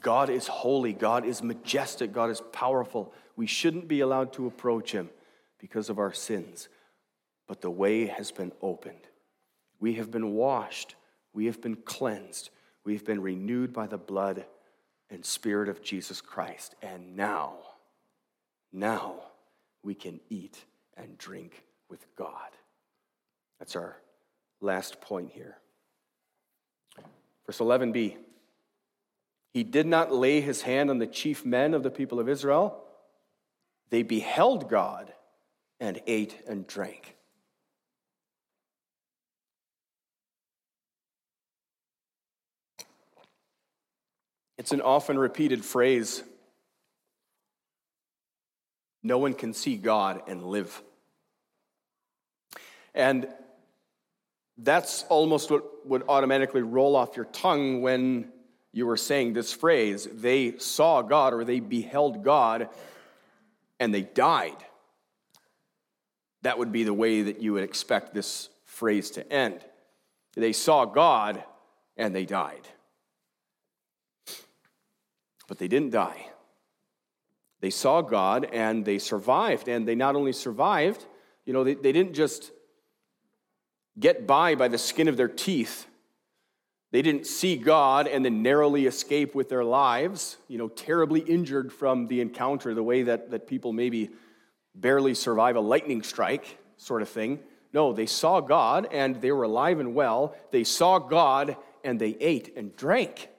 God 0.00 0.30
is 0.30 0.46
holy, 0.46 0.92
God 0.92 1.24
is 1.24 1.42
majestic, 1.42 2.12
God 2.12 2.30
is 2.30 2.40
powerful. 2.52 3.12
We 3.36 3.46
shouldn't 3.46 3.88
be 3.88 4.00
allowed 4.00 4.32
to 4.34 4.46
approach 4.46 4.92
him 4.92 5.10
because 5.58 5.88
of 5.88 5.98
our 5.98 6.12
sins. 6.12 6.68
But 7.46 7.60
the 7.60 7.70
way 7.70 8.06
has 8.06 8.32
been 8.32 8.52
opened. 8.60 9.06
We 9.78 9.94
have 9.94 10.10
been 10.10 10.32
washed, 10.32 10.94
we 11.32 11.46
have 11.46 11.60
been 11.60 11.76
cleansed, 11.76 12.50
we 12.84 12.94
have 12.94 13.04
been 13.04 13.20
renewed 13.20 13.72
by 13.72 13.86
the 13.86 13.98
blood 13.98 14.44
and 15.10 15.24
spirit 15.24 15.68
of 15.68 15.82
Jesus 15.82 16.20
Christ. 16.20 16.74
And 16.82 17.16
now, 17.16 17.54
now 18.72 19.16
we 19.82 19.94
can 19.94 20.20
eat 20.30 20.64
and 20.96 21.18
drink 21.18 21.64
with 21.88 22.04
God. 22.16 22.50
That's 23.58 23.76
our 23.76 23.96
last 24.60 25.00
point 25.00 25.30
here. 25.30 25.58
Verse 27.46 27.58
11b 27.58 28.16
he 29.52 29.64
did 29.64 29.86
not 29.86 30.12
lay 30.12 30.40
his 30.40 30.62
hand 30.62 30.88
on 30.90 30.98
the 30.98 31.06
chief 31.06 31.44
men 31.44 31.74
of 31.74 31.82
the 31.82 31.90
people 31.90 32.18
of 32.18 32.28
Israel. 32.28 32.82
They 33.90 34.02
beheld 34.02 34.70
God 34.70 35.12
and 35.78 36.00
ate 36.06 36.36
and 36.48 36.66
drank. 36.66 37.16
It's 44.56 44.72
an 44.72 44.80
often 44.80 45.18
repeated 45.18 45.64
phrase. 45.64 46.22
No 49.02 49.18
one 49.18 49.34
can 49.34 49.52
see 49.52 49.76
God 49.76 50.22
and 50.28 50.44
live. 50.44 50.80
And 52.94 53.26
that's 54.56 55.04
almost 55.08 55.50
what 55.50 55.86
would 55.86 56.04
automatically 56.08 56.62
roll 56.62 56.94
off 56.94 57.16
your 57.16 57.24
tongue 57.26 57.82
when 57.82 58.30
you 58.72 58.86
were 58.86 58.96
saying 58.96 59.34
this 59.34 59.52
phrase 59.52 60.08
they 60.10 60.56
saw 60.58 61.02
God 61.02 61.34
or 61.34 61.44
they 61.44 61.60
beheld 61.60 62.24
God 62.24 62.68
and 63.78 63.92
they 63.94 64.02
died. 64.02 64.56
That 66.42 66.58
would 66.58 66.72
be 66.72 66.84
the 66.84 66.94
way 66.94 67.22
that 67.22 67.40
you 67.40 67.52
would 67.52 67.62
expect 67.62 68.14
this 68.14 68.48
phrase 68.64 69.10
to 69.12 69.32
end. 69.32 69.64
They 70.34 70.52
saw 70.52 70.86
God 70.86 71.44
and 71.96 72.14
they 72.14 72.24
died. 72.24 72.66
But 75.46 75.58
they 75.58 75.68
didn't 75.68 75.90
die. 75.90 76.28
They 77.60 77.70
saw 77.70 78.00
God 78.00 78.48
and 78.52 78.84
they 78.84 78.98
survived. 78.98 79.68
And 79.68 79.86
they 79.86 79.94
not 79.94 80.16
only 80.16 80.32
survived, 80.32 81.04
you 81.44 81.52
know, 81.52 81.62
they, 81.62 81.74
they 81.74 81.92
didn't 81.92 82.14
just 82.14 82.50
get 84.00 84.26
by 84.26 84.54
by 84.54 84.68
the 84.68 84.78
skin 84.78 85.06
of 85.06 85.16
their 85.16 85.28
teeth 85.28 85.86
they 86.92 87.00
didn't 87.00 87.26
see 87.26 87.56
God 87.56 88.06
and 88.06 88.22
then 88.22 88.42
narrowly 88.42 88.84
escape 88.84 89.34
with 89.34 89.48
their 89.48 89.64
lives, 89.64 90.36
you 90.46 90.58
know, 90.58 90.68
terribly 90.68 91.20
injured 91.20 91.72
from 91.72 92.06
the 92.06 92.20
encounter, 92.20 92.74
the 92.74 92.82
way 92.82 93.02
that, 93.04 93.30
that 93.30 93.46
people 93.46 93.72
maybe 93.72 94.10
barely 94.74 95.14
survive 95.14 95.56
a 95.56 95.60
lightning 95.60 96.02
strike 96.02 96.58
sort 96.76 97.00
of 97.00 97.08
thing. 97.08 97.40
No, 97.72 97.94
they 97.94 98.04
saw 98.04 98.40
God 98.40 98.88
and 98.92 99.20
they 99.22 99.32
were 99.32 99.44
alive 99.44 99.80
and 99.80 99.94
well. 99.94 100.36
They 100.50 100.64
saw 100.64 100.98
God 100.98 101.56
and 101.82 101.98
they 101.98 102.14
ate 102.20 102.54
and 102.58 102.76
drank. 102.76 103.30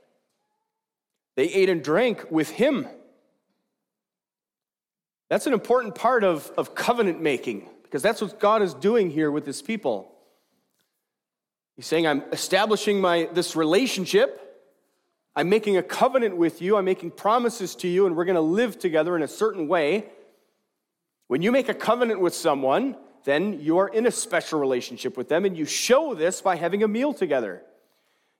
They 1.36 1.46
ate 1.46 1.70
and 1.70 1.84
drank 1.84 2.32
with 2.32 2.50
Him. 2.50 2.88
That's 5.30 5.46
an 5.46 5.54
important 5.54 5.94
part 5.94 6.24
of, 6.24 6.52
of 6.58 6.74
covenant 6.74 7.22
making 7.22 7.70
because 7.84 8.02
that's 8.02 8.22
what 8.22 8.40
God 8.40 8.64
is 8.64 8.74
doing 8.74 9.12
here 9.12 9.30
with 9.30 9.46
His 9.46 9.62
people. 9.62 10.13
He's 11.76 11.88
saying, 11.88 12.06
I'm 12.06 12.24
establishing 12.32 13.02
my, 13.02 13.28
this 13.34 13.56
relationship. 13.56 14.40
I'm 15.36 15.50
making 15.50 15.78
a 15.78 15.84
covenant 15.84 16.38
with 16.38 16.62
you. 16.62 16.78
I'm 16.78 16.86
making 16.86 17.12
promises 17.12 17.74
to 17.78 17.88
you, 17.88 18.06
and 18.06 18.16
we're 18.16 18.26
going 18.26 18.36
to 18.36 18.42
live 18.42 18.78
together 18.78 19.16
in 19.16 19.24
a 19.24 19.28
certain 19.28 19.68
way. 19.68 20.06
When 21.28 21.42
you 21.42 21.52
make 21.52 21.70
a 21.70 21.74
covenant 21.74 22.20
with 22.20 22.36
someone, 22.36 22.96
then 23.24 23.60
you 23.60 23.80
are 23.80 23.88
in 23.88 24.06
a 24.06 24.12
special 24.12 24.60
relationship 24.60 25.18
with 25.18 25.30
them, 25.30 25.46
and 25.46 25.58
you 25.58 25.66
show 25.66 26.14
this 26.14 26.42
by 26.42 26.58
having 26.58 26.84
a 26.84 26.88
meal 26.88 27.12
together. 27.14 27.64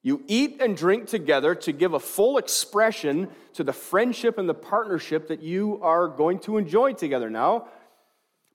You 0.04 0.22
eat 0.28 0.62
and 0.62 0.78
drink 0.78 1.08
together 1.08 1.56
to 1.56 1.72
give 1.72 1.94
a 1.94 2.00
full 2.00 2.38
expression 2.38 3.30
to 3.54 3.64
the 3.64 3.74
friendship 3.74 4.38
and 4.38 4.48
the 4.48 4.54
partnership 4.54 5.30
that 5.30 5.42
you 5.42 5.80
are 5.82 6.08
going 6.08 6.38
to 6.40 6.58
enjoy 6.58 6.94
together 6.94 7.32
now. 7.32 7.70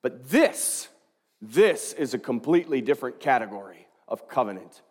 But 0.02 0.28
this 0.28 0.88
This 1.40 1.92
is 1.94 2.14
a 2.14 2.18
completely 2.18 2.80
different 2.80 3.18
category 3.18 3.87
of 4.08 4.28
covenant. 4.28 4.82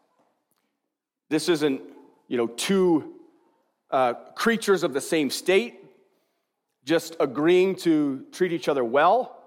This 1.29 1.49
isn't, 1.49 1.81
you 2.27 2.37
know, 2.37 2.47
two 2.47 3.15
uh, 3.91 4.13
creatures 4.35 4.83
of 4.83 4.93
the 4.93 5.01
same 5.01 5.29
state 5.29 5.75
just 6.85 7.17
agreeing 7.19 7.75
to 7.75 8.25
treat 8.31 8.53
each 8.53 8.69
other 8.69 8.83
well. 8.83 9.37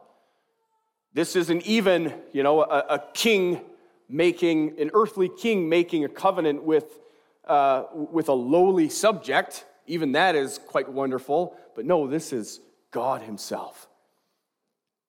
This 1.15 1.37
isn't 1.37 1.63
even, 1.63 2.13
you 2.33 2.43
know, 2.43 2.63
a, 2.63 2.85
a 2.91 3.05
king 3.15 3.63
making, 4.09 4.79
an 4.79 4.91
earthly 4.93 5.31
king 5.31 5.69
making 5.69 6.05
a 6.05 6.09
covenant 6.09 6.63
with, 6.63 6.99
uh, 7.47 7.85
with 7.95 8.29
a 8.29 8.35
lowly 8.35 8.91
subject. 8.91 9.65
Even 9.87 10.13
that 10.13 10.35
is 10.37 10.59
quite 10.59 10.91
wonderful. 10.91 11.57
But 11.75 11.87
no, 11.87 12.07
this 12.07 12.33
is 12.33 12.61
God 12.91 13.23
Himself 13.23 13.89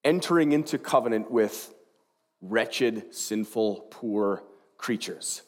entering 0.03 0.51
into 0.51 0.77
covenant 0.77 1.29
with 1.29 1.73
wretched, 2.41 3.13
sinful, 3.13 3.87
poor 3.91 4.43
creatures. 4.81 5.43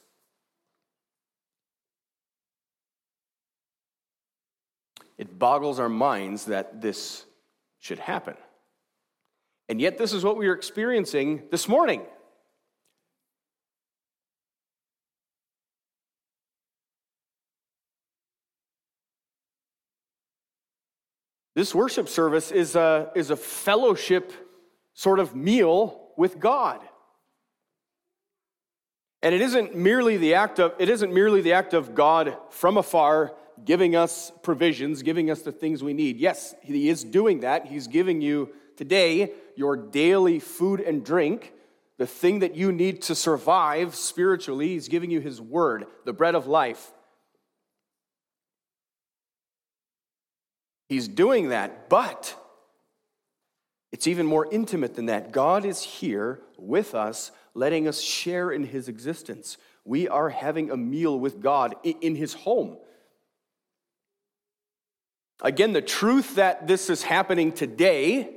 It 5.18 5.40
boggles 5.40 5.80
our 5.80 5.90
minds 5.90 6.46
that 6.46 6.82
this 6.82 7.26
should 7.80 8.00
happen. 8.00 8.36
And 9.68 9.82
yet, 9.82 9.98
this 9.98 10.14
is 10.14 10.24
what 10.24 10.38
we 10.38 10.48
are 10.48 10.54
experiencing 10.54 11.44
this 11.50 11.68
morning. 11.68 12.02
This 21.56 21.74
worship 21.74 22.10
service 22.10 22.52
is 22.52 22.76
a, 22.76 23.12
is 23.16 23.30
a 23.30 23.36
fellowship 23.36 24.32
sort 24.94 25.20
of 25.20 25.36
meal 25.36 26.10
with 26.18 26.40
God. 26.40 26.82
And 29.24 29.34
it 29.34 29.40
isn't 29.40 29.74
merely 29.74 30.18
the 30.18 30.34
act 30.34 30.60
of 30.60 30.74
it 30.78 30.90
isn't 30.90 31.14
merely 31.14 31.40
the 31.42 31.54
act 31.54 31.74
of 31.74 31.96
God 31.96 32.38
from 32.50 32.78
afar 32.78 33.34
giving 33.64 33.96
us 33.96 34.32
provisions, 34.44 35.02
giving 35.02 35.32
us 35.32 35.42
the 35.44 35.52
things 35.52 35.82
we 35.82 35.94
need. 35.94 36.18
Yes, 36.18 36.54
he 36.62 36.90
is 36.90 37.06
doing 37.06 37.40
that. 37.40 37.66
He's 37.66 37.88
giving 37.88 38.22
you 38.22 38.50
today 38.76 39.32
your 39.56 39.78
daily 39.78 40.40
food 40.40 40.82
and 40.82 41.06
drink, 41.06 41.54
the 41.98 42.06
thing 42.06 42.40
that 42.40 42.56
you 42.56 42.74
need 42.74 43.02
to 43.04 43.16
survive 43.16 43.96
spiritually. 43.96 44.70
He's 44.70 44.90
giving 44.90 45.10
you 45.10 45.22
his 45.22 45.40
word, 45.40 45.86
the 46.04 46.12
bread 46.12 46.36
of 46.36 46.46
life. 46.46 46.92
He's 50.90 51.08
doing 51.08 51.50
that, 51.50 51.88
but 51.90 52.36
it's 53.94 54.08
even 54.08 54.26
more 54.26 54.48
intimate 54.52 54.96
than 54.96 55.06
that. 55.06 55.32
God 55.32 55.64
is 55.64 55.82
here 55.82 56.42
with 56.58 56.94
us, 56.94 57.32
letting 57.54 57.88
us 57.88 58.02
share 58.02 58.52
in 58.52 58.64
his 58.64 58.88
existence. 58.88 59.58
We 59.86 60.08
are 60.08 60.30
having 60.30 60.72
a 60.72 60.78
meal 60.78 61.20
with 61.20 61.42
God 61.42 61.76
in 61.84 62.16
his 62.16 62.34
home. 62.34 62.78
Again, 65.42 65.74
the 65.74 65.82
truth 65.82 66.36
that 66.36 66.68
this 66.68 66.90
is 66.90 67.04
happening 67.04 67.52
today 67.52 68.30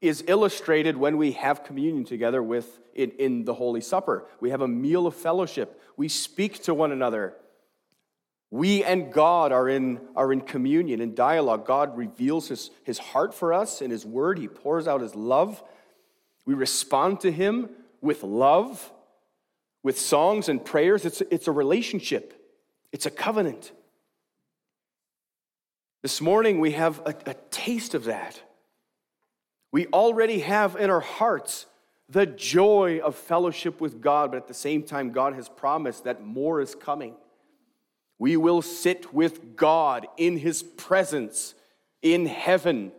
is 0.00 0.22
illustrated 0.28 0.96
when 0.96 1.16
we 1.16 1.32
have 1.32 1.64
communion 1.64 2.04
together 2.04 2.42
with 2.42 2.78
in, 2.94 3.10
in 3.12 3.44
the 3.44 3.54
Holy 3.54 3.80
Supper. 3.80 4.26
We 4.40 4.50
have 4.50 4.60
a 4.60 4.68
meal 4.68 5.06
of 5.06 5.14
fellowship. 5.14 5.80
We 5.96 6.08
speak 6.08 6.62
to 6.64 6.74
one 6.74 6.92
another. 6.92 7.34
We 8.50 8.84
and 8.84 9.12
God 9.12 9.52
are 9.52 9.68
in, 9.68 10.00
are 10.16 10.32
in 10.32 10.40
communion, 10.40 11.00
in 11.00 11.14
dialogue. 11.14 11.66
God 11.66 11.96
reveals 11.98 12.48
his, 12.48 12.70
his 12.84 12.98
heart 12.98 13.34
for 13.34 13.52
us 13.52 13.82
in 13.82 13.90
His 13.90 14.06
Word. 14.06 14.38
He 14.38 14.48
pours 14.48 14.88
out 14.88 15.00
His 15.00 15.14
love. 15.14 15.62
We 16.46 16.54
respond 16.54 17.20
to 17.20 17.32
Him 17.32 17.68
with 18.00 18.22
love, 18.22 18.92
with 19.82 19.98
songs 19.98 20.48
and 20.48 20.64
prayers. 20.64 21.04
It's, 21.04 21.20
it's 21.30 21.48
a 21.48 21.52
relationship, 21.52 22.34
it's 22.92 23.06
a 23.06 23.10
covenant. 23.10 23.72
This 26.02 26.20
morning, 26.20 26.60
we 26.60 26.72
have 26.72 27.00
a, 27.00 27.14
a 27.26 27.34
taste 27.50 27.94
of 27.94 28.04
that. 28.04 28.40
We 29.72 29.86
already 29.88 30.40
have 30.40 30.76
in 30.76 30.90
our 30.90 31.00
hearts 31.00 31.66
the 32.08 32.24
joy 32.24 33.00
of 33.02 33.16
fellowship 33.16 33.80
with 33.80 34.00
God, 34.00 34.30
but 34.30 34.38
at 34.38 34.48
the 34.48 34.54
same 34.54 34.82
time, 34.82 35.10
God 35.10 35.34
has 35.34 35.48
promised 35.48 36.04
that 36.04 36.24
more 36.24 36.60
is 36.60 36.74
coming. 36.74 37.14
We 38.18 38.36
will 38.36 38.62
sit 38.62 39.12
with 39.12 39.56
God 39.56 40.06
in 40.16 40.38
his 40.38 40.62
presence 40.62 41.54
in 42.00 42.26
heaven, 42.26 42.92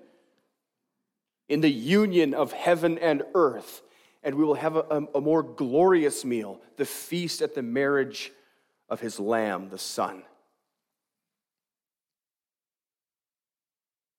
in 1.47 1.61
the 1.61 1.71
union 1.71 2.33
of 2.33 2.51
heaven 2.51 2.97
and 2.97 3.23
earth, 3.33 3.81
and 4.23 4.35
we 4.35 4.43
will 4.43 4.55
have 4.55 4.75
a, 4.75 5.07
a, 5.15 5.21
more 5.21 5.43
glorious 5.43 6.25
meal, 6.25 6.59
the 6.75 6.85
feast 6.85 7.41
at 7.41 7.55
the 7.55 7.61
marriage 7.61 8.31
of 8.89 8.99
his 8.99 9.19
Lamb, 9.19 9.69
the 9.69 9.77
Son. 9.77 10.23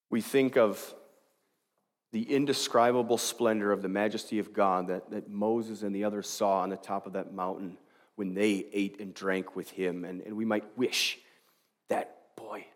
We 0.08 0.20
think 0.20 0.56
of 0.56 0.94
the 2.12 2.22
indescribable 2.22 3.18
splendor 3.18 3.70
of 3.70 3.82
the 3.82 3.88
majesty 3.88 4.38
of 4.38 4.52
God 4.52 4.88
that, 4.88 5.10
that 5.10 5.30
Moses 5.30 5.82
and 5.82 5.94
the 5.94 6.04
others 6.04 6.28
saw 6.28 6.60
on 6.60 6.70
the 6.70 6.76
top 6.76 7.06
of 7.06 7.12
that 7.12 7.32
mountain 7.32 7.76
when 8.16 8.34
they 8.34 8.66
ate 8.72 9.00
and 9.00 9.14
drank 9.14 9.54
with 9.54 9.70
him. 9.70 10.04
And, 10.04 10.20
and 10.22 10.36
we 10.36 10.44
might 10.44 10.76
wish 10.76 11.18
that, 11.88 12.16
boy, 12.36 12.66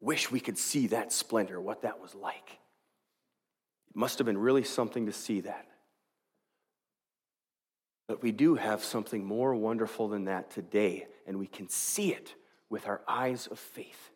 wish 0.00 0.30
we 0.30 0.40
could 0.40 0.56
see 0.56 0.86
that 0.88 1.12
splendor, 1.12 1.60
what 1.60 1.82
that 1.82 2.00
was 2.00 2.14
like. 2.14 2.58
It 3.90 3.96
must 3.96 4.18
have 4.18 4.26
been 4.26 4.38
really 4.38 4.64
something 4.64 5.06
to 5.06 5.12
see 5.12 5.42
that. 5.42 5.66
But 8.12 8.22
we 8.22 8.30
do 8.30 8.56
have 8.56 8.84
something 8.84 9.24
more 9.24 9.54
wonderful 9.54 10.08
than 10.08 10.26
that 10.26 10.50
today, 10.50 11.06
and 11.26 11.38
we 11.38 11.46
can 11.46 11.70
see 11.70 12.12
it 12.12 12.34
with 12.68 12.86
our 12.86 13.00
eyes 13.08 13.46
of 13.46 13.58
faith. 13.58 14.10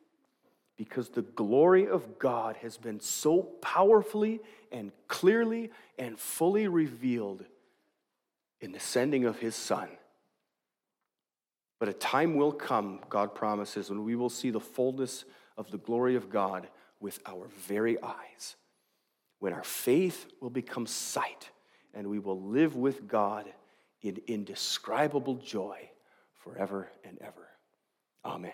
Because 0.77 1.09
the 1.09 1.23
glory 1.23 1.89
of 1.89 2.19
God 2.19 2.59
has 2.59 2.77
been 2.77 3.01
so 3.01 3.41
powerfully 3.63 4.41
and 4.71 4.93
clearly 5.09 5.71
and 5.99 6.19
fully 6.19 6.69
revealed 6.69 7.47
in 8.61 8.73
the 8.73 8.81
sending 8.81 9.25
of 9.25 9.39
his 9.39 9.55
son. 9.55 9.89
But 11.79 11.89
a 11.89 11.95
time 11.95 12.35
will 12.35 12.53
come, 12.53 13.01
God 13.09 13.35
promises, 13.35 13.89
when 13.89 14.05
we 14.05 14.15
will 14.15 14.29
see 14.29 14.51
the 14.51 14.61
fullness 14.61 15.25
of 15.57 15.71
the 15.71 15.79
glory 15.79 16.17
of 16.17 16.29
God 16.29 16.69
with 17.01 17.19
our 17.25 17.47
very 17.67 17.97
eyes, 18.03 18.57
when 19.39 19.55
our 19.55 19.65
faith 19.65 20.27
will 20.43 20.51
become 20.51 20.85
sight, 20.87 21.49
and 21.95 22.09
we 22.09 22.19
will 22.19 22.43
live 22.43 22.77
with 22.77 23.09
God 23.09 23.47
in 24.03 24.19
indescribable 24.27 25.37
joy 25.37 25.91
forever 26.43 26.91
and 27.05 27.19
ever. 27.21 27.49
Amen. 28.25 28.53